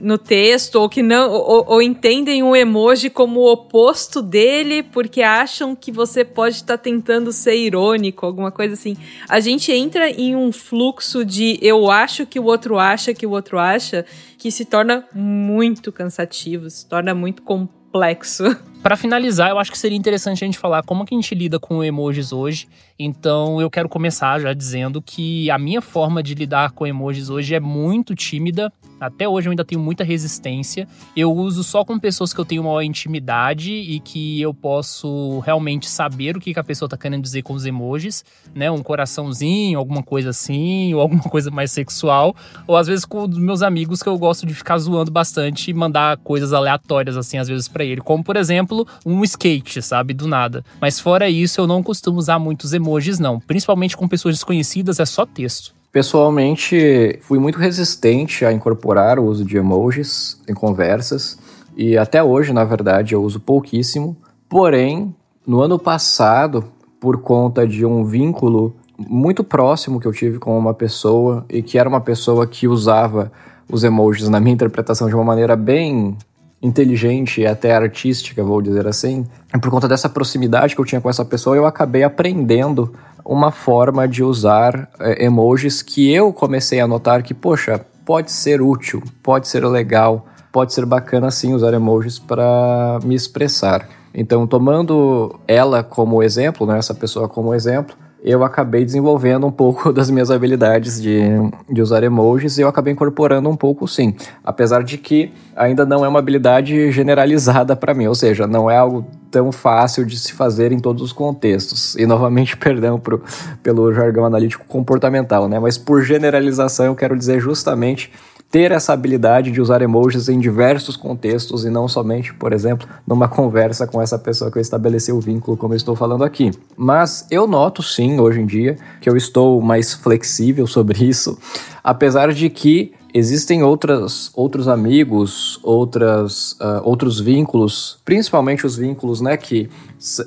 no 0.00 0.16
texto 0.16 0.76
ou 0.76 0.88
que 0.88 1.02
não 1.02 1.30
ou, 1.30 1.64
ou, 1.68 1.82
entendem 1.82 2.42
o 2.42 2.56
emoji 2.56 3.10
como 3.10 3.40
o 3.40 3.52
oposto 3.52 4.22
dele 4.22 4.82
porque 4.82 5.22
acham 5.22 5.76
que 5.76 5.92
você 5.92 6.24
pode 6.24 6.56
estar 6.56 6.78
tá 6.78 6.82
tentando 6.82 7.32
ser 7.32 7.56
irônico, 7.56 8.24
alguma 8.24 8.50
coisa 8.50 8.74
assim. 8.74 8.96
A 9.28 9.38
gente 9.40 9.70
entra 9.70 10.10
em 10.10 10.34
um 10.34 10.50
fluxo 10.50 11.24
de 11.24 11.58
eu 11.60 11.90
acho 11.90 12.26
que 12.26 12.40
o 12.40 12.44
outro 12.44 12.78
acha 12.78 13.12
que 13.12 13.26
o 13.26 13.30
outro 13.30 13.58
acha 13.58 14.04
que 14.38 14.50
se 14.50 14.64
torna 14.64 15.04
muito 15.14 15.92
cansativo, 15.92 16.70
se 16.70 16.86
torna 16.86 17.14
muito 17.14 17.42
complexo. 17.42 18.44
Para 18.82 18.96
finalizar, 18.96 19.50
eu 19.50 19.58
acho 19.58 19.70
que 19.70 19.76
seria 19.76 19.98
interessante 19.98 20.42
a 20.42 20.46
gente 20.46 20.58
falar 20.58 20.82
como 20.82 21.04
que 21.04 21.14
a 21.14 21.18
gente 21.18 21.34
lida 21.34 21.58
com 21.58 21.84
emojis 21.84 22.32
hoje. 22.32 22.66
Então, 22.98 23.60
eu 23.60 23.68
quero 23.68 23.90
começar 23.90 24.40
já 24.40 24.54
dizendo 24.54 25.02
que 25.02 25.50
a 25.50 25.58
minha 25.58 25.82
forma 25.82 26.22
de 26.22 26.34
lidar 26.34 26.70
com 26.70 26.86
emojis 26.86 27.28
hoje 27.28 27.54
é 27.54 27.60
muito 27.60 28.14
tímida. 28.14 28.72
Até 29.00 29.28
hoje 29.28 29.48
eu 29.48 29.50
ainda 29.50 29.64
tenho 29.64 29.80
muita 29.80 30.04
resistência. 30.04 30.86
Eu 31.16 31.32
uso 31.32 31.64
só 31.64 31.84
com 31.84 31.98
pessoas 31.98 32.34
que 32.34 32.40
eu 32.40 32.44
tenho 32.44 32.62
maior 32.62 32.82
intimidade 32.82 33.72
e 33.72 33.98
que 34.00 34.40
eu 34.40 34.52
posso 34.52 35.38
realmente 35.40 35.88
saber 35.88 36.36
o 36.36 36.40
que 36.40 36.58
a 36.58 36.62
pessoa 36.62 36.88
tá 36.88 36.96
querendo 36.96 37.22
dizer 37.22 37.42
com 37.42 37.54
os 37.54 37.64
emojis, 37.64 38.24
né? 38.54 38.70
Um 38.70 38.82
coraçãozinho, 38.82 39.78
alguma 39.78 40.02
coisa 40.02 40.30
assim, 40.30 40.92
ou 40.94 41.00
alguma 41.00 41.22
coisa 41.22 41.50
mais 41.50 41.70
sexual. 41.70 42.36
Ou 42.66 42.76
às 42.76 42.86
vezes 42.86 43.04
com 43.04 43.24
os 43.24 43.38
meus 43.38 43.62
amigos 43.62 44.02
que 44.02 44.08
eu 44.08 44.18
gosto 44.18 44.44
de 44.44 44.54
ficar 44.54 44.78
zoando 44.78 45.10
bastante 45.10 45.70
e 45.70 45.74
mandar 45.74 46.18
coisas 46.18 46.52
aleatórias, 46.52 47.16
assim, 47.16 47.38
às 47.38 47.48
vezes 47.48 47.68
para 47.68 47.84
ele. 47.84 48.00
Como, 48.00 48.22
por 48.22 48.36
exemplo, 48.36 48.86
um 49.06 49.24
skate, 49.24 49.80
sabe? 49.80 50.12
Do 50.12 50.28
nada. 50.28 50.64
Mas 50.80 51.00
fora 51.00 51.30
isso, 51.30 51.60
eu 51.60 51.66
não 51.66 51.82
costumo 51.82 52.18
usar 52.18 52.38
muitos 52.38 52.72
emojis, 52.72 53.18
não. 53.18 53.40
Principalmente 53.40 53.96
com 53.96 54.06
pessoas 54.06 54.34
desconhecidas, 54.34 55.00
é 55.00 55.06
só 55.06 55.24
texto. 55.24 55.79
Pessoalmente, 55.92 57.18
fui 57.22 57.40
muito 57.40 57.58
resistente 57.58 58.44
a 58.44 58.52
incorporar 58.52 59.18
o 59.18 59.24
uso 59.24 59.44
de 59.44 59.56
emojis 59.56 60.40
em 60.48 60.54
conversas. 60.54 61.36
E 61.76 61.98
até 61.98 62.22
hoje, 62.22 62.52
na 62.52 62.64
verdade, 62.64 63.14
eu 63.14 63.22
uso 63.22 63.40
pouquíssimo. 63.40 64.16
Porém, 64.48 65.14
no 65.44 65.60
ano 65.60 65.78
passado, 65.78 66.64
por 67.00 67.18
conta 67.18 67.66
de 67.66 67.84
um 67.84 68.04
vínculo 68.04 68.76
muito 68.96 69.42
próximo 69.42 69.98
que 69.98 70.06
eu 70.06 70.12
tive 70.12 70.38
com 70.38 70.56
uma 70.56 70.74
pessoa 70.74 71.44
e 71.48 71.62
que 71.62 71.78
era 71.78 71.88
uma 71.88 72.00
pessoa 72.00 72.46
que 72.46 72.68
usava 72.68 73.32
os 73.68 73.82
emojis 73.82 74.28
na 74.28 74.38
minha 74.38 74.54
interpretação 74.54 75.08
de 75.08 75.14
uma 75.14 75.24
maneira 75.24 75.56
bem 75.56 76.16
inteligente 76.62 77.40
e 77.40 77.46
até 77.46 77.74
artística, 77.74 78.44
vou 78.44 78.60
dizer 78.60 78.86
assim, 78.86 79.24
e 79.54 79.58
por 79.58 79.70
conta 79.70 79.88
dessa 79.88 80.08
proximidade 80.08 80.74
que 80.74 80.80
eu 80.80 80.84
tinha 80.84 81.00
com 81.00 81.08
essa 81.08 81.24
pessoa, 81.24 81.56
eu 81.56 81.64
acabei 81.64 82.02
aprendendo 82.02 82.92
uma 83.24 83.50
forma 83.50 84.06
de 84.06 84.22
usar 84.22 84.88
é, 84.98 85.24
emojis 85.24 85.82
que 85.82 86.12
eu 86.12 86.32
comecei 86.32 86.80
a 86.80 86.86
notar 86.86 87.22
que, 87.22 87.34
poxa, 87.34 87.84
pode 88.04 88.30
ser 88.32 88.60
útil, 88.60 89.02
pode 89.22 89.48
ser 89.48 89.64
legal, 89.66 90.26
pode 90.52 90.72
ser 90.72 90.84
bacana 90.84 91.30
sim 91.30 91.54
usar 91.54 91.74
emojis 91.74 92.18
para 92.18 92.98
me 93.04 93.14
expressar. 93.14 93.88
Então, 94.12 94.46
tomando 94.46 95.38
ela 95.46 95.82
como 95.82 96.22
exemplo, 96.22 96.66
né, 96.66 96.78
essa 96.78 96.94
pessoa 96.94 97.28
como 97.28 97.54
exemplo, 97.54 97.96
eu 98.22 98.44
acabei 98.44 98.84
desenvolvendo 98.84 99.46
um 99.46 99.50
pouco 99.50 99.92
das 99.94 100.10
minhas 100.10 100.30
habilidades 100.30 101.00
de, 101.00 101.20
de 101.68 101.80
usar 101.80 102.02
emojis 102.02 102.58
e 102.58 102.62
eu 102.62 102.68
acabei 102.68 102.92
incorporando 102.92 103.48
um 103.48 103.56
pouco 103.56 103.86
sim. 103.88 104.14
Apesar 104.44 104.82
de 104.82 104.98
que 104.98 105.32
ainda 105.56 105.84
não 105.86 106.04
é 106.04 106.08
uma 106.08 106.18
habilidade 106.18 106.90
generalizada 106.92 107.74
para 107.74 107.94
mim, 107.94 108.06
ou 108.06 108.14
seja, 108.14 108.46
não 108.46 108.70
é 108.70 108.76
algo 108.76 109.04
tão 109.30 109.52
fácil 109.52 110.04
de 110.04 110.18
se 110.18 110.32
fazer 110.32 110.72
em 110.72 110.78
todos 110.78 111.02
os 111.02 111.12
contextos. 111.12 111.94
E 111.96 112.04
novamente, 112.04 112.56
perdão 112.58 112.98
pro, 112.98 113.22
pelo 113.62 113.92
jargão 113.92 114.24
analítico 114.24 114.64
comportamental, 114.66 115.48
né? 115.48 115.58
Mas 115.58 115.78
por 115.78 116.02
generalização 116.02 116.86
eu 116.86 116.94
quero 116.94 117.16
dizer 117.16 117.40
justamente 117.40 118.10
ter 118.50 118.72
essa 118.72 118.92
habilidade 118.92 119.52
de 119.52 119.60
usar 119.60 119.80
emojis 119.80 120.28
em 120.28 120.38
diversos 120.38 120.96
contextos 120.96 121.64
e 121.64 121.70
não 121.70 121.86
somente, 121.86 122.34
por 122.34 122.52
exemplo, 122.52 122.88
numa 123.06 123.28
conversa 123.28 123.86
com 123.86 124.02
essa 124.02 124.18
pessoa 124.18 124.50
que 124.50 124.58
eu 124.58 124.62
estabeleci 124.62 125.12
o 125.12 125.20
vínculo, 125.20 125.56
como 125.56 125.72
eu 125.72 125.76
estou 125.76 125.94
falando 125.94 126.24
aqui. 126.24 126.50
Mas 126.76 127.26
eu 127.30 127.46
noto 127.46 127.82
sim, 127.82 128.18
hoje 128.18 128.40
em 128.40 128.46
dia, 128.46 128.76
que 129.00 129.08
eu 129.08 129.16
estou 129.16 129.60
mais 129.60 129.94
flexível 129.94 130.66
sobre 130.66 131.04
isso, 131.08 131.38
apesar 131.84 132.32
de 132.32 132.50
que 132.50 132.92
existem 133.14 133.62
outras, 133.62 134.30
outros 134.34 134.68
amigos, 134.68 135.58
outras, 135.62 136.52
uh, 136.52 136.80
outros 136.82 137.20
vínculos, 137.20 137.98
principalmente 138.04 138.66
os 138.66 138.76
vínculos 138.76 139.20
né, 139.20 139.36
que 139.36 139.68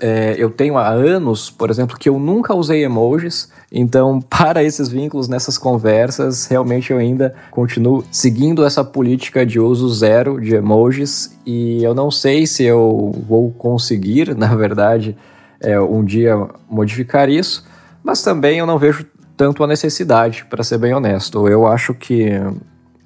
é, 0.01 0.35
eu 0.37 0.49
tenho 0.49 0.77
há 0.77 0.89
anos, 0.89 1.49
por 1.49 1.69
exemplo, 1.69 1.97
que 1.97 2.07
eu 2.07 2.19
nunca 2.19 2.53
usei 2.53 2.83
emojis. 2.83 3.49
Então, 3.73 4.21
para 4.29 4.63
esses 4.63 4.87
vínculos, 4.87 5.27
nessas 5.27 5.57
conversas, 5.57 6.45
realmente 6.45 6.91
eu 6.91 6.99
ainda 6.99 7.33
continuo 7.49 8.05
seguindo 8.11 8.63
essa 8.63 8.83
política 8.83 9.43
de 9.43 9.59
uso 9.59 9.89
zero 9.91 10.39
de 10.39 10.53
emojis. 10.53 11.35
E 11.45 11.83
eu 11.83 11.95
não 11.95 12.11
sei 12.11 12.45
se 12.45 12.63
eu 12.63 13.11
vou 13.27 13.51
conseguir, 13.51 14.33
na 14.37 14.55
verdade, 14.55 15.17
é, 15.59 15.79
um 15.81 16.05
dia 16.05 16.35
modificar 16.69 17.27
isso. 17.27 17.65
Mas 18.03 18.21
também 18.21 18.59
eu 18.59 18.67
não 18.67 18.77
vejo 18.77 19.05
tanto 19.35 19.63
a 19.63 19.67
necessidade, 19.67 20.45
para 20.47 20.63
ser 20.63 20.77
bem 20.77 20.93
honesto. 20.93 21.47
Eu 21.47 21.65
acho 21.65 21.93
que 21.95 22.39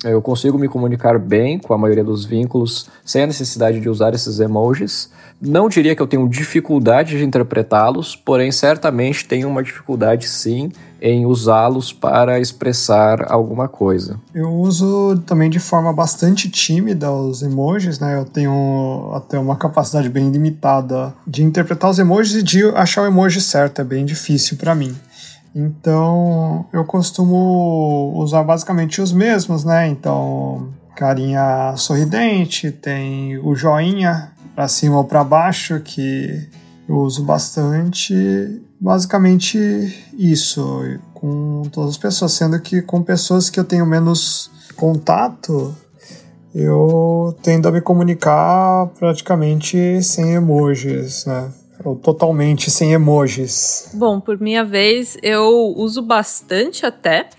eu 0.03 0.21
consigo 0.21 0.57
me 0.57 0.67
comunicar 0.67 1.17
bem 1.17 1.57
com 1.57 1.73
a 1.73 1.77
maioria 1.77 2.03
dos 2.03 2.23
vínculos 2.23 2.87
sem 3.03 3.23
a 3.23 3.27
necessidade 3.27 3.79
de 3.79 3.89
usar 3.89 4.13
esses 4.13 4.39
emojis. 4.39 5.09
Não 5.39 5.69
diria 5.69 5.95
que 5.95 6.01
eu 6.01 6.07
tenho 6.07 6.27
dificuldade 6.27 7.17
de 7.17 7.23
interpretá-los, 7.23 8.15
porém 8.15 8.51
certamente 8.51 9.25
tenho 9.25 9.47
uma 9.47 9.61
dificuldade 9.61 10.27
sim 10.27 10.71
em 10.99 11.27
usá-los 11.27 11.93
para 11.93 12.39
expressar 12.39 13.31
alguma 13.31 13.67
coisa. 13.67 14.19
Eu 14.33 14.51
uso 14.51 15.21
também 15.25 15.47
de 15.47 15.59
forma 15.59 15.93
bastante 15.93 16.49
tímida 16.49 17.11
os 17.11 17.43
emojis, 17.43 17.99
né? 17.99 18.17
Eu 18.17 18.25
tenho 18.25 19.11
até 19.13 19.37
uma 19.37 19.55
capacidade 19.55 20.09
bem 20.09 20.31
limitada 20.31 21.13
de 21.25 21.43
interpretar 21.43 21.91
os 21.91 21.99
emojis 21.99 22.37
e 22.37 22.43
de 22.43 22.63
achar 22.69 23.03
o 23.03 23.05
emoji 23.05 23.39
certo, 23.39 23.81
é 23.81 23.83
bem 23.83 24.05
difícil 24.05 24.57
para 24.57 24.73
mim. 24.73 24.95
Então 25.57 26.67
eu 26.71 26.85
costumo 26.85 28.13
usar 28.15 28.43
basicamente 28.43 29.01
os 29.01 29.11
mesmos, 29.11 29.63
né? 29.63 29.87
Então, 29.87 30.69
carinha 30.95 31.73
sorridente, 31.75 32.71
tem 32.71 33.39
o 33.39 33.55
joinha 33.55 34.31
para 34.53 34.67
cima 34.67 34.97
ou 34.97 35.03
para 35.03 35.23
baixo 35.23 35.79
que 35.79 36.47
eu 36.87 36.97
uso 36.97 37.23
bastante. 37.23 38.61
Basicamente 38.79 39.57
isso 40.13 40.99
com 41.15 41.63
todas 41.71 41.91
as 41.91 41.97
pessoas, 41.97 42.33
sendo 42.33 42.59
que 42.59 42.79
com 42.83 43.01
pessoas 43.01 43.49
que 43.49 43.59
eu 43.59 43.63
tenho 43.63 43.87
menos 43.87 44.51
contato, 44.75 45.75
eu 46.53 47.35
tendo 47.41 47.67
a 47.67 47.71
me 47.71 47.81
comunicar 47.81 48.85
praticamente 48.99 50.03
sem 50.03 50.33
emojis, 50.33 51.25
né? 51.25 51.51
Ou 51.83 51.95
totalmente 51.95 52.71
sem 52.71 52.93
emojis? 52.93 53.91
Bom, 53.93 54.19
por 54.19 54.39
minha 54.39 54.63
vez, 54.63 55.17
eu 55.21 55.73
uso 55.75 56.01
bastante 56.01 56.85
até, 56.85 57.29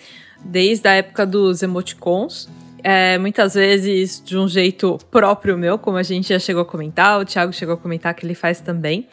desde 0.44 0.88
a 0.88 0.92
época 0.92 1.27
dos 1.27 1.62
emoticons. 1.62 2.48
É, 2.83 3.18
muitas 3.18 3.55
vezes 3.55 4.22
de 4.24 4.38
um 4.38 4.48
jeito 4.48 4.98
próprio 5.11 5.59
meu, 5.59 5.79
como 5.79 5.96
a 5.96 6.03
gente 6.03 6.29
já 6.29 6.38
chegou 6.38 6.62
a 6.62 6.64
comentar, 6.64 7.20
o 7.20 7.24
Thiago 7.24 7.53
chegou 7.53 7.74
a 7.74 7.79
comentar 7.79 8.14
que 8.14 8.24
ele 8.24 8.35
faz 8.35 8.61
também. 8.61 9.09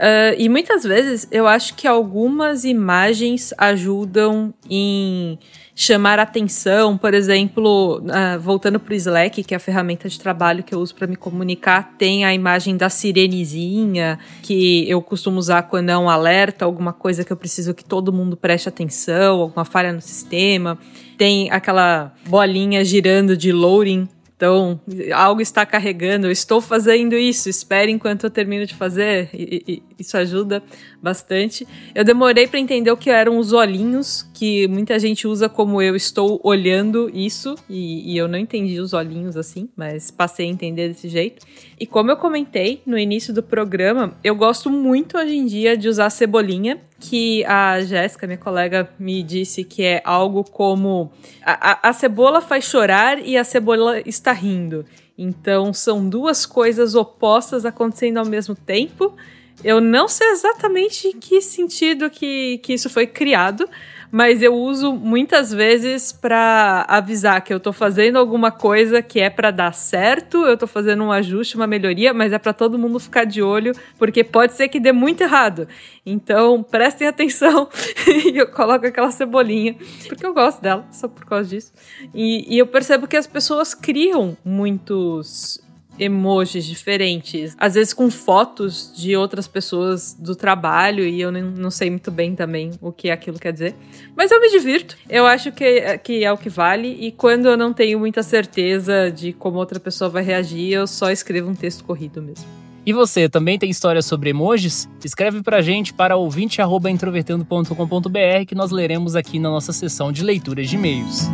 Uh, 0.00 0.32
e 0.38 0.48
muitas 0.48 0.82
vezes 0.82 1.28
eu 1.30 1.46
acho 1.46 1.74
que 1.74 1.86
algumas 1.86 2.64
imagens 2.64 3.52
ajudam 3.58 4.54
em 4.68 5.38
chamar 5.80 6.18
atenção, 6.18 6.98
por 6.98 7.14
exemplo, 7.14 8.00
uh, 8.00 8.38
voltando 8.38 8.78
para 8.78 8.92
o 8.92 8.94
Slack, 8.94 9.42
que 9.42 9.54
é 9.54 9.56
a 9.56 9.60
ferramenta 9.60 10.10
de 10.10 10.20
trabalho 10.20 10.62
que 10.62 10.74
eu 10.74 10.78
uso 10.78 10.94
para 10.94 11.06
me 11.06 11.16
comunicar, 11.16 11.94
tem 11.96 12.22
a 12.22 12.34
imagem 12.34 12.76
da 12.76 12.90
sirenezinha, 12.90 14.18
que 14.42 14.86
eu 14.86 15.00
costumo 15.00 15.38
usar 15.38 15.62
quando 15.62 15.88
é 15.88 15.96
um 15.96 16.10
alerta, 16.10 16.66
alguma 16.66 16.92
coisa 16.92 17.24
que 17.24 17.32
eu 17.32 17.36
preciso 17.36 17.72
que 17.72 17.82
todo 17.82 18.12
mundo 18.12 18.36
preste 18.36 18.68
atenção, 18.68 19.40
alguma 19.40 19.64
falha 19.64 19.90
no 19.90 20.02
sistema. 20.02 20.78
Tem 21.16 21.50
aquela 21.50 22.12
bolinha 22.28 22.84
girando 22.84 23.34
de 23.34 23.50
loading 23.50 24.06
Então, 24.40 24.80
algo 25.14 25.42
está 25.42 25.66
carregando, 25.66 26.26
eu 26.26 26.30
estou 26.30 26.62
fazendo 26.62 27.14
isso, 27.14 27.50
espere 27.50 27.92
enquanto 27.92 28.24
eu 28.24 28.30
termino 28.30 28.64
de 28.64 28.74
fazer, 28.74 29.28
e, 29.34 29.62
e, 29.68 29.82
isso 29.98 30.16
ajuda 30.16 30.62
bastante. 31.02 31.68
Eu 31.94 32.02
demorei 32.04 32.46
para 32.46 32.58
entender 32.58 32.90
o 32.90 32.96
que 32.96 33.10
eram 33.10 33.36
os 33.36 33.52
olhinhos, 33.52 34.26
que 34.32 34.66
muita 34.66 34.98
gente 34.98 35.28
usa 35.28 35.46
como 35.46 35.82
eu 35.82 35.94
estou 35.94 36.40
olhando 36.42 37.10
isso, 37.12 37.54
e, 37.68 38.14
e 38.14 38.16
eu 38.16 38.26
não 38.26 38.38
entendi 38.38 38.80
os 38.80 38.94
olhinhos 38.94 39.36
assim, 39.36 39.68
mas 39.76 40.10
passei 40.10 40.46
a 40.46 40.50
entender 40.50 40.88
desse 40.88 41.10
jeito. 41.10 41.44
E 41.78 41.86
como 41.86 42.10
eu 42.10 42.16
comentei 42.16 42.80
no 42.86 42.98
início 42.98 43.34
do 43.34 43.42
programa, 43.42 44.16
eu 44.24 44.34
gosto 44.34 44.70
muito 44.70 45.18
hoje 45.18 45.36
em 45.36 45.44
dia 45.44 45.76
de 45.76 45.86
usar 45.86 46.08
cebolinha, 46.08 46.80
que 47.00 47.44
a 47.46 47.80
Jéssica, 47.80 48.26
minha 48.26 48.38
colega, 48.38 48.88
me 48.98 49.22
disse 49.22 49.64
que 49.64 49.82
é 49.82 50.02
algo 50.04 50.44
como 50.44 51.10
a, 51.42 51.72
a, 51.72 51.88
a 51.88 51.92
cebola 51.94 52.42
faz 52.42 52.64
chorar 52.64 53.18
e 53.18 53.36
a 53.38 53.42
cebola 53.42 54.00
está 54.06 54.32
rindo. 54.32 54.84
Então 55.16 55.72
são 55.72 56.08
duas 56.08 56.44
coisas 56.44 56.94
opostas 56.94 57.64
acontecendo 57.64 58.18
ao 58.18 58.26
mesmo 58.26 58.54
tempo. 58.54 59.16
Eu 59.64 59.80
não 59.80 60.08
sei 60.08 60.28
exatamente 60.28 61.08
em 61.08 61.18
que 61.18 61.40
sentido 61.40 62.08
que, 62.10 62.58
que 62.58 62.74
isso 62.74 62.88
foi 62.88 63.06
criado, 63.06 63.68
mas 64.10 64.42
eu 64.42 64.54
uso 64.54 64.92
muitas 64.92 65.52
vezes 65.52 66.12
para 66.12 66.84
avisar 66.88 67.40
que 67.42 67.52
eu 67.52 67.60
tô 67.60 67.72
fazendo 67.72 68.18
alguma 68.18 68.50
coisa 68.50 69.00
que 69.02 69.20
é 69.20 69.30
para 69.30 69.50
dar 69.50 69.72
certo, 69.72 70.44
eu 70.44 70.56
tô 70.56 70.66
fazendo 70.66 71.04
um 71.04 71.12
ajuste, 71.12 71.56
uma 71.56 71.66
melhoria, 71.66 72.12
mas 72.12 72.32
é 72.32 72.38
para 72.38 72.52
todo 72.52 72.78
mundo 72.78 72.98
ficar 72.98 73.24
de 73.24 73.42
olho, 73.42 73.72
porque 73.98 74.24
pode 74.24 74.54
ser 74.54 74.68
que 74.68 74.80
dê 74.80 74.92
muito 74.92 75.22
errado. 75.22 75.68
Então, 76.04 76.62
prestem 76.62 77.06
atenção 77.06 77.68
e 78.06 78.36
eu 78.36 78.48
coloco 78.48 78.86
aquela 78.86 79.10
cebolinha, 79.10 79.76
porque 80.08 80.26
eu 80.26 80.34
gosto 80.34 80.60
dela, 80.60 80.86
só 80.90 81.06
por 81.06 81.24
causa 81.24 81.48
disso. 81.48 81.72
E, 82.14 82.54
e 82.54 82.58
eu 82.58 82.66
percebo 82.66 83.06
que 83.06 83.16
as 83.16 83.26
pessoas 83.26 83.74
criam 83.74 84.36
muitos 84.44 85.60
emojis 86.00 86.64
diferentes, 86.64 87.54
às 87.58 87.74
vezes 87.74 87.92
com 87.92 88.10
fotos 88.10 88.92
de 88.96 89.14
outras 89.14 89.46
pessoas 89.46 90.16
do 90.18 90.34
trabalho, 90.34 91.04
e 91.04 91.20
eu 91.20 91.30
não 91.30 91.70
sei 91.70 91.90
muito 91.90 92.10
bem 92.10 92.34
também 92.34 92.70
o 92.80 92.90
que 92.90 93.10
aquilo 93.10 93.38
quer 93.38 93.52
dizer. 93.52 93.74
Mas 94.16 94.30
eu 94.30 94.40
me 94.40 94.50
divirto, 94.50 94.96
eu 95.08 95.26
acho 95.26 95.52
que, 95.52 95.98
que 95.98 96.24
é 96.24 96.32
o 96.32 96.38
que 96.38 96.48
vale, 96.48 96.96
e 96.98 97.12
quando 97.12 97.46
eu 97.46 97.56
não 97.56 97.72
tenho 97.72 97.98
muita 97.98 98.22
certeza 98.22 99.10
de 99.10 99.32
como 99.34 99.58
outra 99.58 99.78
pessoa 99.78 100.08
vai 100.08 100.22
reagir, 100.22 100.72
eu 100.72 100.86
só 100.86 101.10
escrevo 101.10 101.50
um 101.50 101.54
texto 101.54 101.84
corrido 101.84 102.22
mesmo. 102.22 102.46
E 102.84 102.92
você, 102.94 103.28
também 103.28 103.58
tem 103.58 103.68
história 103.68 104.00
sobre 104.00 104.30
emojis? 104.30 104.88
Escreve 105.04 105.42
pra 105.42 105.60
gente 105.60 105.92
para 105.92 106.16
ouvinte.introvertendo.com.br 106.16 108.46
que 108.48 108.54
nós 108.54 108.70
leremos 108.70 109.14
aqui 109.14 109.38
na 109.38 109.50
nossa 109.50 109.70
sessão 109.70 110.10
de 110.10 110.24
leituras 110.24 110.66
de 110.68 110.76
e-mails. 110.76 111.28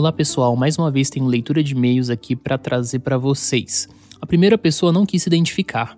Olá 0.00 0.10
pessoal, 0.10 0.56
mais 0.56 0.78
uma 0.78 0.90
vez 0.90 1.10
tenho 1.10 1.26
leitura 1.26 1.62
de 1.62 1.74
e-mails 1.74 2.08
aqui 2.08 2.34
para 2.34 2.56
trazer 2.56 3.00
para 3.00 3.18
vocês. 3.18 3.86
A 4.18 4.24
primeira 4.24 4.56
pessoa 4.56 4.90
não 4.90 5.04
quis 5.04 5.22
se 5.22 5.28
identificar. 5.28 5.94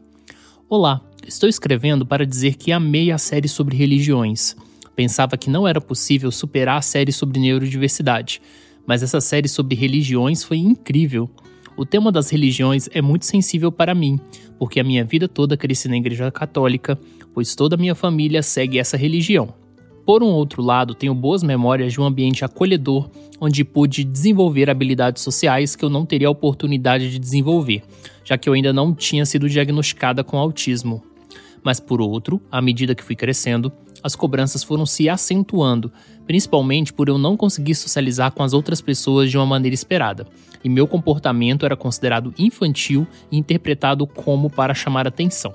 Olá, 0.69 1.01
estou 1.25 1.49
escrevendo 1.49 2.05
para 2.05 2.27
dizer 2.27 2.57
que 2.57 2.73
amei 2.73 3.13
a 3.13 3.17
série 3.17 3.47
sobre 3.47 3.77
religiões. 3.77 4.57
Pensava 4.97 5.37
que 5.37 5.49
não 5.49 5.69
era 5.69 5.81
possível 5.81 6.33
superar 6.33 6.79
a 6.79 6.83
série 6.83 7.13
sobre 7.13 7.39
neurodiversidade, 7.39 8.43
mas 8.85 9.05
essa 9.05 9.21
série 9.21 9.47
sobre 9.47 9.77
religiões 9.77 10.43
foi 10.43 10.57
incrível. 10.57 11.31
O 11.77 11.87
tema 11.87 12.11
das 12.11 12.29
religiões 12.29 12.89
é 12.93 13.01
muito 13.01 13.25
sensível 13.25 13.71
para 13.71 13.95
mim, 13.95 14.19
porque 14.59 14.81
a 14.81 14.85
minha 14.85 15.05
vida 15.05 15.29
toda 15.29 15.57
cresci 15.57 15.87
na 15.87 15.97
igreja 15.97 16.29
católica, 16.33 16.99
pois 17.33 17.55
toda 17.55 17.77
a 17.77 17.79
minha 17.79 17.95
família 17.95 18.43
segue 18.43 18.81
essa 18.81 18.97
religião. 18.97 19.62
Por 20.05 20.21
um 20.23 20.27
outro 20.27 20.61
lado, 20.61 20.95
tenho 20.95 21.15
boas 21.15 21.45
memórias 21.45 21.93
de 21.93 22.01
um 22.01 22.05
ambiente 22.05 22.45
acolhedor 22.45 23.09
onde 23.41 23.65
pude 23.65 24.03
desenvolver 24.03 24.69
habilidades 24.69 25.23
sociais 25.23 25.77
que 25.77 25.85
eu 25.85 25.91
não 25.91 26.05
teria 26.05 26.27
a 26.27 26.31
oportunidade 26.31 27.11
de 27.11 27.19
desenvolver, 27.19 27.83
já 28.25 28.37
que 28.37 28.49
eu 28.49 28.53
ainda 28.53 28.73
não 28.73 28.93
tinha 28.95 29.25
sido 29.25 29.49
diagnosticada 29.49 30.25
com 30.25 30.39
autismo. 30.39 31.03
Mas 31.63 31.79
por 31.79 32.01
outro, 32.01 32.41
à 32.51 32.61
medida 32.61 32.95
que 32.95 33.05
fui 33.05 33.15
crescendo, 33.15 33.73
as 34.03 34.17
cobranças 34.17 34.65
foram 34.65 34.85
se 34.85 35.09
acentuando, 35.09 35.93
principalmente 36.27 36.93
por 36.93 37.09
eu 37.09 37.17
não 37.17 37.37
conseguir 37.37 37.77
socializar 37.77 38.33
com 38.33 38.43
as 38.43 38.53
outras 38.53 38.81
pessoas 38.81 39.31
de 39.31 39.39
uma 39.39 39.47
maneira 39.47 39.75
esperada, 39.75 40.27
e 40.65 40.69
meu 40.69 40.89
comportamento 40.89 41.65
era 41.65 41.77
considerado 41.77 42.35
infantil 42.37 43.07
e 43.31 43.39
interpretado 43.39 44.05
como 44.05 44.51
para 44.51 44.75
chamar 44.75 45.07
atenção. 45.07 45.55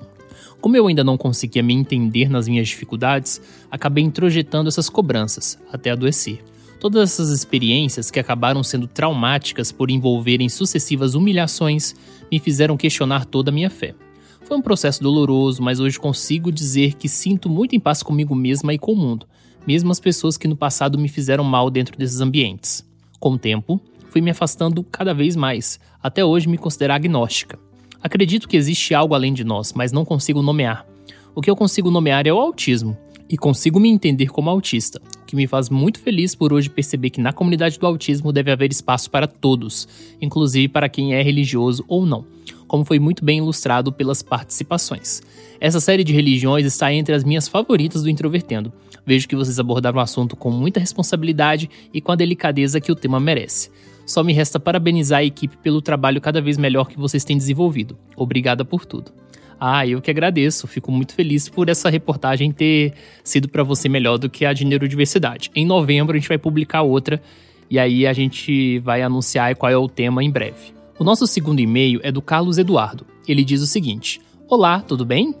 Como 0.60 0.76
eu 0.76 0.88
ainda 0.88 1.04
não 1.04 1.16
conseguia 1.16 1.62
me 1.62 1.72
entender 1.72 2.28
nas 2.28 2.48
minhas 2.48 2.68
dificuldades, 2.68 3.40
acabei 3.70 4.02
introjetando 4.02 4.68
essas 4.68 4.90
cobranças, 4.90 5.58
até 5.72 5.90
adoecer. 5.90 6.42
Todas 6.80 7.12
essas 7.12 7.30
experiências, 7.30 8.10
que 8.10 8.18
acabaram 8.18 8.62
sendo 8.62 8.86
traumáticas 8.86 9.70
por 9.70 9.90
envolverem 9.90 10.48
sucessivas 10.48 11.14
humilhações, 11.14 11.94
me 12.30 12.38
fizeram 12.38 12.76
questionar 12.76 13.24
toda 13.24 13.50
a 13.50 13.54
minha 13.54 13.70
fé. 13.70 13.94
Foi 14.42 14.56
um 14.56 14.62
processo 14.62 15.02
doloroso, 15.02 15.62
mas 15.62 15.78
hoje 15.78 15.98
consigo 15.98 16.50
dizer 16.50 16.94
que 16.94 17.08
sinto 17.08 17.48
muito 17.48 17.76
em 17.76 17.80
paz 17.80 18.02
comigo 18.02 18.34
mesma 18.34 18.72
e 18.74 18.78
com 18.78 18.92
o 18.92 18.96
mundo, 18.96 19.26
mesmo 19.66 19.90
as 19.92 20.00
pessoas 20.00 20.36
que 20.36 20.48
no 20.48 20.56
passado 20.56 20.98
me 20.98 21.08
fizeram 21.08 21.44
mal 21.44 21.70
dentro 21.70 21.98
desses 21.98 22.20
ambientes. 22.20 22.84
Com 23.20 23.32
o 23.32 23.38
tempo, 23.38 23.80
fui 24.08 24.20
me 24.20 24.30
afastando 24.30 24.82
cada 24.84 25.12
vez 25.12 25.36
mais, 25.36 25.78
até 26.02 26.24
hoje 26.24 26.48
me 26.48 26.58
considerar 26.58 26.94
agnóstica. 26.94 27.67
Acredito 28.02 28.48
que 28.48 28.56
existe 28.56 28.94
algo 28.94 29.14
além 29.14 29.32
de 29.32 29.44
nós, 29.44 29.72
mas 29.72 29.92
não 29.92 30.04
consigo 30.04 30.42
nomear. 30.42 30.86
O 31.34 31.40
que 31.40 31.50
eu 31.50 31.56
consigo 31.56 31.90
nomear 31.90 32.26
é 32.26 32.32
o 32.32 32.38
autismo, 32.38 32.96
e 33.28 33.36
consigo 33.36 33.78
me 33.78 33.88
entender 33.88 34.28
como 34.28 34.48
autista, 34.48 35.00
o 35.22 35.26
que 35.26 35.36
me 35.36 35.46
faz 35.46 35.68
muito 35.68 36.00
feliz 36.00 36.34
por 36.34 36.52
hoje 36.52 36.70
perceber 36.70 37.10
que 37.10 37.20
na 37.20 37.32
comunidade 37.32 37.78
do 37.78 37.86
autismo 37.86 38.32
deve 38.32 38.50
haver 38.50 38.70
espaço 38.70 39.10
para 39.10 39.26
todos, 39.26 39.86
inclusive 40.20 40.68
para 40.68 40.88
quem 40.88 41.14
é 41.14 41.22
religioso 41.22 41.84
ou 41.86 42.06
não, 42.06 42.24
como 42.66 42.84
foi 42.84 42.98
muito 42.98 43.24
bem 43.24 43.38
ilustrado 43.38 43.92
pelas 43.92 44.22
participações. 44.22 45.20
Essa 45.60 45.80
série 45.80 46.04
de 46.04 46.12
religiões 46.12 46.64
está 46.64 46.92
entre 46.92 47.14
as 47.14 47.24
minhas 47.24 47.48
favoritas 47.48 48.02
do 48.02 48.10
Introvertendo. 48.10 48.72
Vejo 49.04 49.28
que 49.28 49.36
vocês 49.36 49.58
abordaram 49.58 49.98
o 49.98 50.02
assunto 50.02 50.36
com 50.36 50.50
muita 50.50 50.80
responsabilidade 50.80 51.68
e 51.92 52.00
com 52.00 52.12
a 52.12 52.16
delicadeza 52.16 52.80
que 52.80 52.92
o 52.92 52.96
tema 52.96 53.18
merece. 53.18 53.70
Só 54.08 54.24
me 54.24 54.32
resta 54.32 54.58
parabenizar 54.58 55.18
a 55.18 55.24
equipe 55.24 55.58
pelo 55.58 55.82
trabalho 55.82 56.18
cada 56.18 56.40
vez 56.40 56.56
melhor 56.56 56.88
que 56.88 56.98
vocês 56.98 57.24
têm 57.24 57.36
desenvolvido. 57.36 57.94
Obrigada 58.16 58.64
por 58.64 58.86
tudo. 58.86 59.12
Ah, 59.60 59.86
eu 59.86 60.00
que 60.00 60.10
agradeço. 60.10 60.66
Fico 60.66 60.90
muito 60.90 61.14
feliz 61.14 61.46
por 61.46 61.68
essa 61.68 61.90
reportagem 61.90 62.50
ter 62.50 62.94
sido 63.22 63.50
para 63.50 63.62
você 63.62 63.86
melhor 63.86 64.16
do 64.16 64.30
que 64.30 64.46
a 64.46 64.54
de 64.54 64.64
neurodiversidade. 64.64 65.50
Em 65.54 65.66
novembro 65.66 66.16
a 66.16 66.18
gente 66.18 66.28
vai 66.28 66.38
publicar 66.38 66.80
outra 66.80 67.20
e 67.68 67.78
aí 67.78 68.06
a 68.06 68.14
gente 68.14 68.78
vai 68.78 69.02
anunciar 69.02 69.54
qual 69.56 69.70
é 69.70 69.76
o 69.76 69.86
tema 69.86 70.24
em 70.24 70.30
breve. 70.30 70.72
O 70.98 71.04
nosso 71.04 71.26
segundo 71.26 71.60
e-mail 71.60 72.00
é 72.02 72.10
do 72.10 72.22
Carlos 72.22 72.56
Eduardo. 72.56 73.06
Ele 73.28 73.44
diz 73.44 73.60
o 73.60 73.66
seguinte: 73.66 74.22
Olá, 74.48 74.80
tudo 74.80 75.04
bem? 75.04 75.34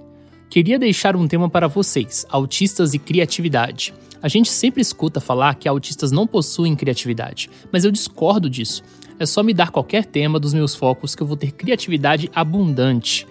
Queria 0.50 0.78
deixar 0.78 1.14
um 1.14 1.28
tema 1.28 1.50
para 1.50 1.68
vocês, 1.68 2.24
autistas 2.30 2.94
e 2.94 2.98
criatividade. 2.98 3.92
A 4.22 4.28
gente 4.28 4.50
sempre 4.50 4.80
escuta 4.80 5.20
falar 5.20 5.54
que 5.56 5.68
autistas 5.68 6.10
não 6.10 6.26
possuem 6.26 6.74
criatividade, 6.74 7.50
mas 7.70 7.84
eu 7.84 7.90
discordo 7.90 8.48
disso. 8.48 8.82
É 9.18 9.26
só 9.26 9.42
me 9.42 9.52
dar 9.52 9.70
qualquer 9.70 10.06
tema 10.06 10.40
dos 10.40 10.54
meus 10.54 10.74
focos 10.74 11.14
que 11.14 11.22
eu 11.22 11.26
vou 11.26 11.36
ter 11.36 11.52
criatividade 11.52 12.30
abundante. 12.34 13.26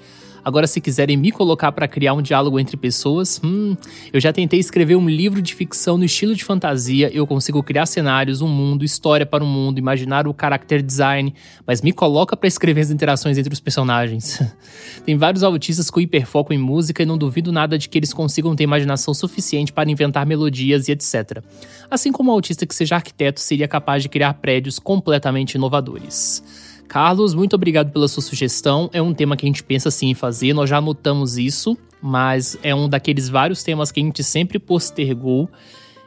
Agora, 0.48 0.66
se 0.66 0.80
quiserem 0.80 1.18
me 1.18 1.30
colocar 1.30 1.74
para 1.74 1.90
criar 1.90 2.14
um 2.14 2.22
diálogo 2.22 2.58
entre 2.58 2.78
pessoas, 2.78 3.38
hum, 3.44 3.76
eu 4.14 4.22
já 4.22 4.32
tentei 4.32 4.58
escrever 4.58 4.96
um 4.96 5.10
livro 5.10 5.42
de 5.42 5.54
ficção 5.54 5.98
no 5.98 6.06
estilo 6.06 6.34
de 6.34 6.42
fantasia. 6.42 7.12
Eu 7.14 7.28
consigo 7.28 7.62
criar 7.62 7.86
cenários, 7.86 8.40
um 8.40 8.48
mundo, 8.48 8.86
história 8.86 9.26
para 9.26 9.44
um 9.44 9.48
mundo, 9.48 9.78
imaginar 9.78 10.26
o 10.26 10.34
character 10.34 10.82
design, 10.82 11.34
mas 11.66 11.82
me 11.82 11.92
coloca 11.92 12.38
para 12.38 12.48
escrever 12.48 12.80
as 12.80 12.92
interações 12.92 13.38
entre 13.38 13.52
os 13.52 13.60
personagens. 13.60 14.42
Tem 15.06 15.18
vários 15.18 15.44
autistas 15.44 15.90
com 15.90 16.00
hiperfoco 16.00 16.54
em 16.54 16.58
música 16.58 17.04
e 17.04 17.06
não 17.06 17.18
duvido 17.18 17.52
nada 17.52 17.78
de 17.78 17.90
que 17.90 17.98
eles 17.98 18.14
consigam 18.14 18.56
ter 18.56 18.64
imaginação 18.64 19.14
suficiente 19.14 19.74
para 19.74 19.92
inventar 19.92 20.26
melodias 20.26 20.88
e 20.88 20.94
etc. 20.94 21.44
Assim 21.92 22.10
como 22.10 22.32
um 22.32 22.34
autista 22.34 22.66
que 22.66 22.74
seja 22.74 22.96
arquiteto 22.96 23.42
seria 23.42 23.68
capaz 23.68 24.02
de 24.02 24.08
criar 24.08 24.36
prédios 24.36 24.80
completamente 24.80 25.56
inovadores. 25.56 26.42
Carlos, 26.88 27.34
muito 27.34 27.54
obrigado 27.54 27.92
pela 27.92 28.08
sua 28.08 28.24
sugestão. 28.24 28.90
É 28.94 29.02
um 29.02 29.14
tema 29.14 29.36
que 29.36 29.46
a 29.46 29.50
gente 29.50 29.64
pensa 29.64 29.92
sim 29.92 30.10
em 30.10 30.14
fazer, 30.14 30.54
nós 30.54 30.70
já 30.70 30.78
anotamos 30.78 31.38
isso, 31.38 31.78
mas 32.02 32.58
é 32.64 32.74
um 32.74 32.88
daqueles 32.88 33.28
vários 33.28 33.64
temas 33.64 33.92
que 33.92 34.00
a 34.00 34.04
gente 34.04 34.24
sempre 34.24 34.58
postergou. 34.58 35.50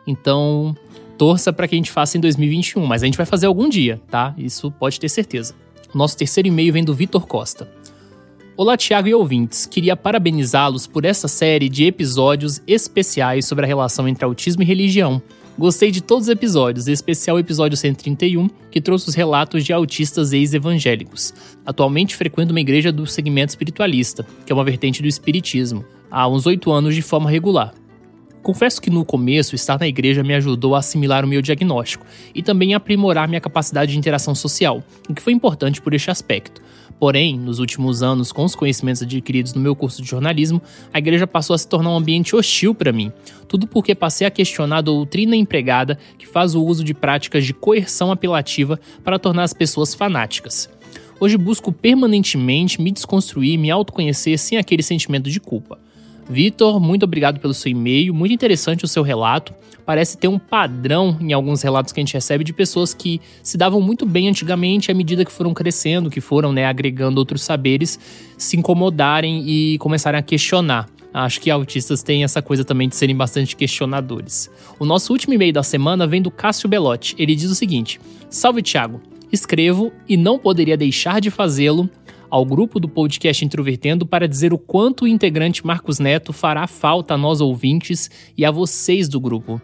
Então, 0.07 0.75
torça 1.19 1.53
para 1.53 1.69
que 1.69 1.75
a 1.75 1.79
gente 1.79 1.91
faça 1.91 2.17
em 2.17 2.21
2021, 2.21 2.87
mas 2.87 3.03
a 3.03 3.07
gente 3.07 3.17
vai 3.17 3.27
fazer 3.27 3.47
algum 3.47 3.69
dia, 3.69 4.01
tá? 4.11 4.35
Isso 4.39 4.71
pode 4.71 4.99
ter 4.99 5.09
certeza. 5.09 5.55
Nosso 5.95 6.17
terceiro 6.17 6.49
e-mail 6.49 6.73
vem 6.73 6.85
do 6.85 6.95
Vitor 6.95 7.27
Costa. 7.27 7.71
Olá, 8.57 8.77
Tiago 8.77 9.09
e 9.09 9.15
ouvintes. 9.15 9.67
Queria 9.67 9.97
parabenizá-los 9.97 10.87
por 10.87 11.05
essa 11.05 11.29
série 11.29 11.69
de 11.69 11.85
episódios 11.85 12.63
especiais 12.67 13.45
sobre 13.47 13.65
a 13.65 13.69
relação 13.69 14.07
entre 14.07 14.25
autismo 14.25 14.63
e 14.63 14.67
religião. 14.67 15.21
Gostei 15.59 15.91
de 15.91 16.01
todos 16.03 16.29
os 16.29 16.33
episódios, 16.33 16.89
em 16.89 16.93
especial 16.93 17.37
o 17.37 17.41
episódio 17.41 17.77
131, 17.77 18.49
que 18.71 18.81
trouxe 18.81 19.09
os 19.09 19.15
relatos 19.15 19.65
de 19.65 19.73
autistas 19.73 20.33
ex-evangélicos. 20.33 21.35
Atualmente 21.67 22.17
frequento 22.17 22.53
uma 22.53 22.61
igreja 22.61 22.91
do 22.91 23.07
segmento 23.07 23.51
espiritualista, 23.51 24.27
que 24.47 24.53
é 24.53 24.55
uma 24.55 24.65
vertente 24.65 25.03
do 25.03 25.09
espiritismo, 25.09 25.85
há 26.11 26.27
uns 26.27 26.47
oito 26.47 26.73
anos 26.73 26.95
de 26.95 27.03
forma 27.03 27.31
regular. 27.31 27.75
Confesso 28.43 28.81
que 28.81 28.91
no 28.91 29.05
começo, 29.05 29.55
estar 29.55 29.79
na 29.79 29.87
igreja 29.87 30.23
me 30.23 30.35
ajudou 30.35 30.75
a 30.75 30.79
assimilar 30.79 31.25
o 31.25 31.29
meu 31.29 31.43
diagnóstico 31.43 32.07
e 32.35 32.43
também 32.43 32.73
a 32.73 32.79
aprimorar 32.79 33.29
minha 33.29 33.41
capacidade 33.41 33.93
de 33.93 33.99
interação 33.99 34.35
social, 34.35 34.83
o 35.09 35.15
que 35.15 35.23
foi 35.23 35.33
importante 35.33 35.81
por 35.81 35.93
este 35.93 36.11
aspecto. 36.11 36.63
Porém, 36.99 37.39
nos 37.39 37.59
últimos 37.59 38.03
anos, 38.03 38.31
com 38.33 38.45
os 38.45 38.55
conhecimentos 38.55 39.03
adquiridos 39.03 39.55
no 39.55 39.61
meu 39.61 39.75
curso 39.75 40.03
de 40.03 40.09
jornalismo, 40.09 40.61
a 40.93 40.99
igreja 40.99 41.27
passou 41.27 41.55
a 41.55 41.59
se 41.59 41.67
tornar 41.67 41.91
um 41.91 41.97
ambiente 41.97 42.37
hostil 42.37 42.75
para 42.75 42.93
mim. 42.93 43.13
Tudo 43.49 43.67
porque 43.67 43.95
passei 43.95 44.27
a 44.27 44.31
questionar 44.31 44.79
a 44.79 44.83
doutrina 44.83 45.35
empregada 45.37 45.99
que 46.19 46.27
faz 46.27 46.55
o 46.55 46.63
uso 46.63 46.85
de 46.85 46.93
práticas 46.93 47.45
de 47.45 47.55
coerção 47.55 48.13
apelativa 48.13 48.79
para 49.03 49.19
tornar 49.19 49.45
as 49.45 49.55
pessoas 49.55 49.95
fanáticas. 49.95 50.69
Hoje 51.19 51.37
busco 51.37 51.73
permanentemente 51.73 52.81
me 52.81 52.91
desconstruir 52.91 53.59
me 53.59 53.71
autoconhecer 53.71 54.39
sem 54.39 54.57
aquele 54.57 54.83
sentimento 54.83 55.31
de 55.31 55.41
culpa. 55.41 55.79
Vitor, 56.31 56.79
muito 56.79 57.03
obrigado 57.03 57.41
pelo 57.41 57.53
seu 57.53 57.73
e-mail, 57.73 58.15
muito 58.15 58.33
interessante 58.33 58.85
o 58.85 58.89
seu 58.89 59.03
relato. 59.03 59.53
Parece 59.85 60.17
ter 60.17 60.29
um 60.29 60.39
padrão 60.39 61.19
em 61.21 61.33
alguns 61.33 61.61
relatos 61.61 61.93
que 61.93 61.99
a 61.99 62.03
gente 62.03 62.15
recebe 62.15 62.45
de 62.45 62.53
pessoas 62.53 62.95
que 62.95 63.21
se 63.43 63.59
davam 63.59 63.81
muito 63.81 64.07
bem 64.07 64.29
antigamente 64.29 64.93
à 64.93 64.95
medida 64.95 65.25
que 65.25 65.33
foram 65.33 65.53
crescendo, 65.53 66.09
que 66.09 66.21
foram 66.21 66.53
né, 66.53 66.67
agregando 66.67 67.19
outros 67.19 67.43
saberes, 67.43 67.99
se 68.39 68.57
incomodarem 68.57 69.43
e 69.45 69.77
começarem 69.79 70.21
a 70.21 70.23
questionar. 70.23 70.89
Acho 71.13 71.41
que 71.41 71.51
autistas 71.51 72.01
têm 72.05 72.23
essa 72.23 72.41
coisa 72.41 72.65
também 72.65 72.89
de 72.89 72.95
serem 72.95 73.17
bastante 73.17 73.57
questionadores. 73.57 74.49
O 74.79 74.85
nosso 74.85 75.13
último 75.13 75.35
e-mail 75.35 75.53
da 75.53 75.65
semana 75.65 76.07
vem 76.07 76.23
do 76.23 76.31
Cássio 76.31 76.69
Belotti. 76.69 77.17
Ele 77.19 77.35
diz 77.35 77.51
o 77.51 77.57
seguinte: 77.57 78.01
Salve 78.31 78.63
Thiago, 78.63 79.01
escrevo 79.33 79.91
e 80.09 80.17
não 80.17 80.39
poderia 80.39 80.77
deixar 80.77 81.21
de 81.21 81.29
fazê-lo 81.29 81.91
ao 82.31 82.45
grupo 82.45 82.79
do 82.79 82.89
podcast 82.89 83.45
Introvertendo 83.45 84.07
para 84.07 84.29
dizer 84.29 84.53
o 84.53 84.59
quanto 84.59 85.05
o 85.05 85.09
integrante 85.09 85.67
Marcos 85.67 85.99
Neto 85.99 86.33
fará 86.33 86.67
falta 86.67 87.15
a 87.15 87.19
nós 87.19 87.41
ouvintes 87.41 88.11
e 88.39 88.45
a 88.45 88.51
vocês 88.51 89.09
do 89.09 89.19
grupo. 89.19 89.61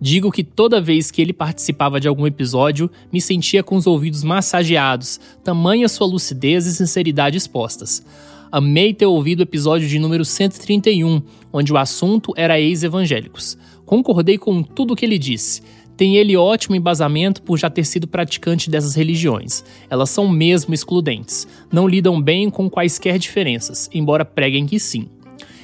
Digo 0.00 0.30
que 0.30 0.44
toda 0.44 0.80
vez 0.80 1.10
que 1.10 1.22
ele 1.22 1.32
participava 1.32 2.00
de 2.00 2.08
algum 2.08 2.26
episódio, 2.26 2.90
me 3.12 3.20
sentia 3.20 3.62
com 3.62 3.76
os 3.76 3.86
ouvidos 3.86 4.22
massageados, 4.22 5.18
tamanha 5.42 5.88
sua 5.88 6.06
lucidez 6.06 6.66
e 6.66 6.74
sinceridade 6.74 7.38
expostas. 7.38 8.04
Amei 8.50 8.92
ter 8.92 9.06
ouvido 9.06 9.40
o 9.40 9.44
episódio 9.44 9.88
de 9.88 9.98
número 9.98 10.24
131, 10.24 11.22
onde 11.52 11.72
o 11.72 11.78
assunto 11.78 12.34
era 12.36 12.60
ex-evangélicos. 12.60 13.56
Concordei 13.86 14.36
com 14.36 14.62
tudo 14.62 14.92
o 14.92 14.96
que 14.96 15.06
ele 15.06 15.18
disse 15.18 15.62
tem 15.96 16.16
ele 16.16 16.36
ótimo 16.36 16.76
embasamento 16.76 17.42
por 17.42 17.58
já 17.58 17.68
ter 17.68 17.84
sido 17.84 18.06
praticante 18.06 18.70
dessas 18.70 18.94
religiões. 18.94 19.64
Elas 19.88 20.10
são 20.10 20.28
mesmo 20.28 20.74
excludentes, 20.74 21.46
não 21.70 21.86
lidam 21.86 22.20
bem 22.20 22.48
com 22.50 22.68
quaisquer 22.68 23.18
diferenças, 23.18 23.88
embora 23.92 24.24
preguem 24.24 24.66
que 24.66 24.78
sim. 24.78 25.08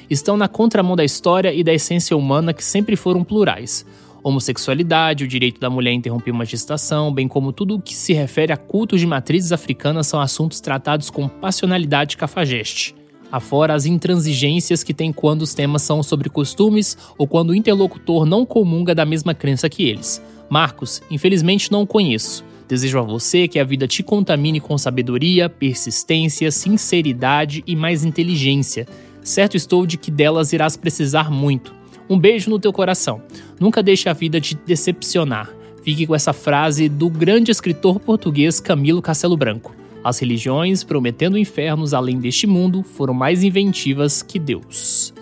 Estão 0.09 0.35
na 0.35 0.47
contramão 0.47 0.95
da 0.95 1.03
história 1.03 1.53
e 1.53 1.63
da 1.63 1.73
essência 1.73 2.15
humana 2.17 2.53
que 2.53 2.63
sempre 2.63 2.95
foram 2.95 3.23
plurais. 3.23 3.85
Homossexualidade, 4.23 5.23
o 5.23 5.27
direito 5.27 5.61
da 5.61 5.69
mulher 5.69 5.91
a 5.91 5.93
interromper 5.93 6.31
uma 6.31 6.45
gestação, 6.45 7.13
bem 7.13 7.27
como 7.27 7.53
tudo 7.53 7.75
o 7.75 7.81
que 7.81 7.95
se 7.95 8.11
refere 8.13 8.51
a 8.51 8.57
cultos 8.57 8.99
de 8.99 9.07
matrizes 9.07 9.51
africanas 9.51 10.07
são 10.07 10.19
assuntos 10.19 10.59
tratados 10.59 11.09
com 11.09 11.27
passionalidade 11.27 12.17
cafajeste 12.17 12.98
afora 13.31 13.73
as 13.73 13.85
intransigências 13.85 14.83
que 14.83 14.93
tem 14.93 15.11
quando 15.11 15.41
os 15.41 15.53
temas 15.53 15.81
são 15.81 16.01
sobre 16.01 16.29
costumes 16.29 16.97
ou 17.17 17.27
quando 17.27 17.51
o 17.51 17.55
interlocutor 17.55 18.25
não 18.25 18.45
comunga 18.45 18.95
da 18.95 19.05
mesma 19.05 19.33
crença 19.33 19.69
que 19.69 19.83
eles. 19.83 20.21
Marcos, 20.49 21.01
infelizmente 21.11 21.71
não 21.71 21.83
o 21.83 21.87
conheço. 21.87 22.43
Desejo 22.67 22.99
a 22.99 23.01
você 23.01 23.47
que 23.47 23.59
a 23.59 23.63
vida 23.63 23.87
te 23.87 24.03
contamine 24.03 24.59
com 24.59 24.77
sabedoria, 24.77 25.49
persistência, 25.49 26.51
sinceridade 26.51 27.63
e 27.65 27.75
mais 27.75 28.03
inteligência. 28.05 28.87
Certo 29.23 29.57
estou 29.57 29.85
de 29.85 29.97
que 29.97 30.11
delas 30.11 30.53
irás 30.53 30.77
precisar 30.77 31.31
muito. 31.31 31.73
Um 32.09 32.17
beijo 32.17 32.49
no 32.49 32.59
teu 32.59 32.71
coração. 32.71 33.21
Nunca 33.59 33.81
deixe 33.81 34.09
a 34.09 34.13
vida 34.13 34.39
te 34.39 34.55
decepcionar. 34.55 35.49
Fique 35.83 36.05
com 36.05 36.13
essa 36.13 36.33
frase 36.33 36.89
do 36.89 37.09
grande 37.09 37.51
escritor 37.51 37.99
português 37.99 38.59
Camilo 38.59 39.01
Castelo 39.01 39.37
Branco. 39.37 39.78
As 40.03 40.19
religiões, 40.19 40.83
prometendo 40.83 41.37
infernos 41.37 41.93
além 41.93 42.19
deste 42.19 42.47
mundo, 42.47 42.83
foram 42.83 43.13
mais 43.13 43.43
inventivas 43.43 44.21
que 44.21 44.39
Deus. 44.39 45.13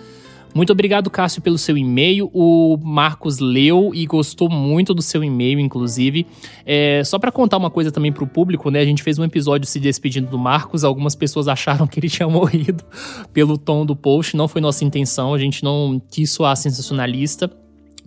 Muito 0.57 0.71
obrigado, 0.71 1.09
Cássio, 1.11 1.39
pelo 1.39 1.57
seu 1.57 1.77
e-mail. 1.77 2.31
O 2.33 2.77
Marcos 2.81 3.37
leu 3.37 3.91
e 3.93 4.07
gostou 4.07 4.49
muito 4.49 4.91
do 4.91 5.03
seu 5.03 5.23
e-mail, 5.23 5.59
inclusive. 5.59 6.25
É, 6.65 7.03
só 7.03 7.19
para 7.19 7.31
contar 7.31 7.57
uma 7.57 7.69
coisa 7.69 7.91
também 7.91 8.11
para 8.11 8.23
o 8.23 8.27
público, 8.27 8.71
né? 8.71 8.79
A 8.79 8.85
gente 8.85 9.03
fez 9.03 9.19
um 9.19 9.23
episódio 9.23 9.67
se 9.67 9.79
despedindo 9.79 10.31
do 10.31 10.37
Marcos. 10.39 10.83
Algumas 10.83 11.13
pessoas 11.13 11.47
acharam 11.47 11.85
que 11.85 11.99
ele 11.99 12.09
tinha 12.09 12.25
morrido 12.29 12.83
pelo 13.31 13.55
tom 13.55 13.85
do 13.85 13.95
post. 13.95 14.35
Não 14.35 14.47
foi 14.47 14.59
nossa 14.59 14.83
intenção. 14.83 15.31
A 15.31 15.37
gente 15.37 15.63
não 15.63 16.01
quis 16.09 16.31
soar 16.31 16.55
sensacionalista. 16.57 17.51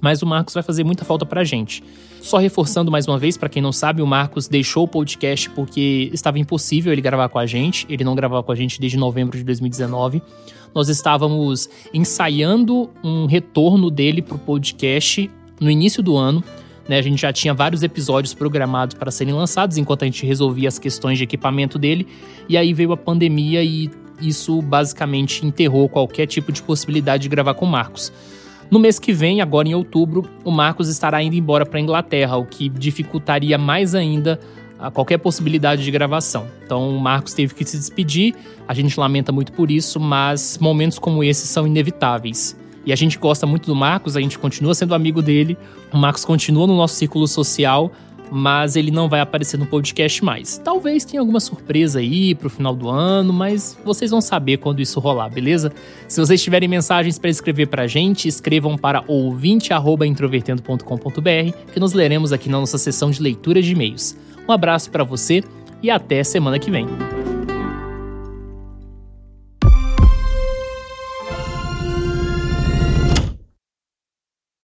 Mas 0.01 0.23
o 0.23 0.27
Marcos 0.27 0.55
vai 0.55 0.63
fazer 0.63 0.85
muita 0.85 1.05
falta 1.05 1.27
pra 1.27 1.45
gente. 1.45 1.83
Só 2.21 2.39
reforçando 2.39 2.91
mais 2.91 3.07
uma 3.07 3.19
vez, 3.19 3.37
para 3.37 3.49
quem 3.49 3.63
não 3.63 3.73
sabe, 3.73 4.03
o 4.03 4.07
Marcos 4.07 4.49
deixou 4.49 4.85
o 4.85 4.89
podcast 4.89 5.51
porque 5.51 6.11
estava 6.13 6.39
impossível 6.39 6.93
ele 6.93 7.03
gravar 7.03 7.29
com 7.29 7.39
a 7.39 7.47
gente. 7.47 7.87
Ele 7.89 8.05
não 8.05 8.15
gravava 8.15 8.43
com 8.43 8.53
a 8.53 8.55
gente 8.55 8.81
desde 8.81 8.97
novembro 8.97 9.37
de 9.37 9.45
2019. 9.45 10.23
Nós 10.75 10.89
estávamos 10.89 11.69
ensaiando 11.93 12.91
um 13.03 13.27
retorno 13.27 13.91
dele 13.91 14.23
pro 14.23 14.39
podcast 14.39 15.31
no 15.61 15.71
início 15.71 16.03
do 16.03 16.17
ano. 16.17 16.43
Né, 16.89 16.99
a 16.99 17.03
gente 17.03 17.21
já 17.21 17.33
tinha 17.33 17.55
vários 17.55 17.85
episódios 17.85 18.35
programados 18.35 18.95
para 18.95 19.13
serem 19.13 19.33
lançados 19.33 19.77
enquanto 19.77 20.03
a 20.03 20.07
gente 20.07 20.27
resolvia 20.27 20.67
as 20.67 20.79
questões 20.79 21.19
de 21.19 21.25
equipamento 21.25 21.79
dele. 21.79 22.07
E 22.49 22.57
aí 22.57 22.73
veio 22.73 22.93
a 22.93 22.97
pandemia 22.97 23.63
e 23.63 23.91
isso 24.21 24.61
basicamente 24.61 25.47
enterrou 25.47 25.89
qualquer 25.89 26.27
tipo 26.27 26.51
de 26.53 26.63
possibilidade 26.63 27.25
de 27.25 27.29
gravar 27.29 27.55
com 27.55 27.65
o 27.65 27.69
Marcos. 27.69 28.13
No 28.71 28.79
mês 28.79 29.01
que 29.01 29.13
vem, 29.13 29.41
agora 29.41 29.67
em 29.67 29.75
outubro, 29.75 30.31
o 30.45 30.51
Marcos 30.53 30.89
estará 30.89 31.21
indo 31.21 31.35
embora 31.35 31.67
para 31.67 31.79
a 31.79 31.83
Inglaterra, 31.83 32.37
o 32.37 32.47
que 32.47 32.69
dificultaria 32.69 33.59
mais 33.59 33.97
ainda 33.97 34.39
a 34.79 34.93
qualquer 34.93 35.19
possibilidade 35.19 35.83
de 35.83 35.91
gravação. 35.91 36.47
Então 36.65 36.89
o 36.89 37.01
Marcos 37.01 37.35
teve 37.35 37.53
que 37.53 37.65
se 37.65 37.77
despedir, 37.77 38.35
a 38.69 38.73
gente 38.73 38.99
lamenta 38.99 39.33
muito 39.33 39.53
por 39.53 39.73
isso, 39.73 39.99
mas 39.99 40.57
momentos 40.59 41.01
como 41.01 41.25
esse 41.25 41.49
são 41.49 41.67
inevitáveis. 41.67 42.57
E 42.87 42.93
a 42.93 42.97
gente 42.97 43.19
gosta 43.19 43.45
muito 43.45 43.67
do 43.67 43.75
Marcos, 43.75 44.17
a 44.17 44.21
gente 44.21 44.39
continua 44.39 44.73
sendo 44.73 44.95
amigo 44.95 45.21
dele, 45.21 45.59
o 45.93 45.99
Marcos 45.99 46.25
continua 46.25 46.67
no 46.67 46.77
nosso 46.77 46.95
círculo 46.95 47.27
social, 47.27 47.91
mas 48.31 48.77
ele 48.77 48.91
não 48.91 49.09
vai 49.09 49.21
aparecer 49.21 49.59
no 49.59 49.67
podcast 49.67 50.25
mais. 50.25 50.57
Talvez 50.59 51.05
tenha 51.05 51.21
alguma 51.21 51.41
surpresa 51.41 51.99
aí 51.99 52.35
pro 52.35 52.49
final 52.49 52.75
do 52.75 52.89
ano, 52.89 53.31
mas 53.33 53.77
vocês 53.85 54.11
vão 54.11 54.21
saber 54.21 54.59
quando 54.59 54.81
isso 54.81 55.01
rolar, 55.01 55.29
beleza? 55.29 55.73
Se 56.07 56.21
vocês 56.21 56.41
tiverem 56.43 56.69
mensagens 56.69 57.19
para 57.19 57.31
escrever 57.31 57.67
pra 57.67 57.87
gente, 57.87 58.29
escrevam 58.29 58.79
para 58.79 59.03
ouvinte@introvertendo.com.br, 59.07 61.73
que 61.73 61.81
nós 61.81 61.93
leremos 61.93 62.33
aqui 62.33 62.49
na 62.49 62.61
nossa 62.61 62.79
sessão 62.79 63.11
de 63.11 63.21
leitura 63.23 63.61
de 63.61 63.73
e-mails. 63.73 64.17
Um 64.49 64.53
abraço 64.53 64.91
para 64.91 65.05
você 65.05 65.45
e 65.83 65.91
até 65.91 66.25
semana 66.25 66.59
que 66.59 66.71
vem. 66.71 66.87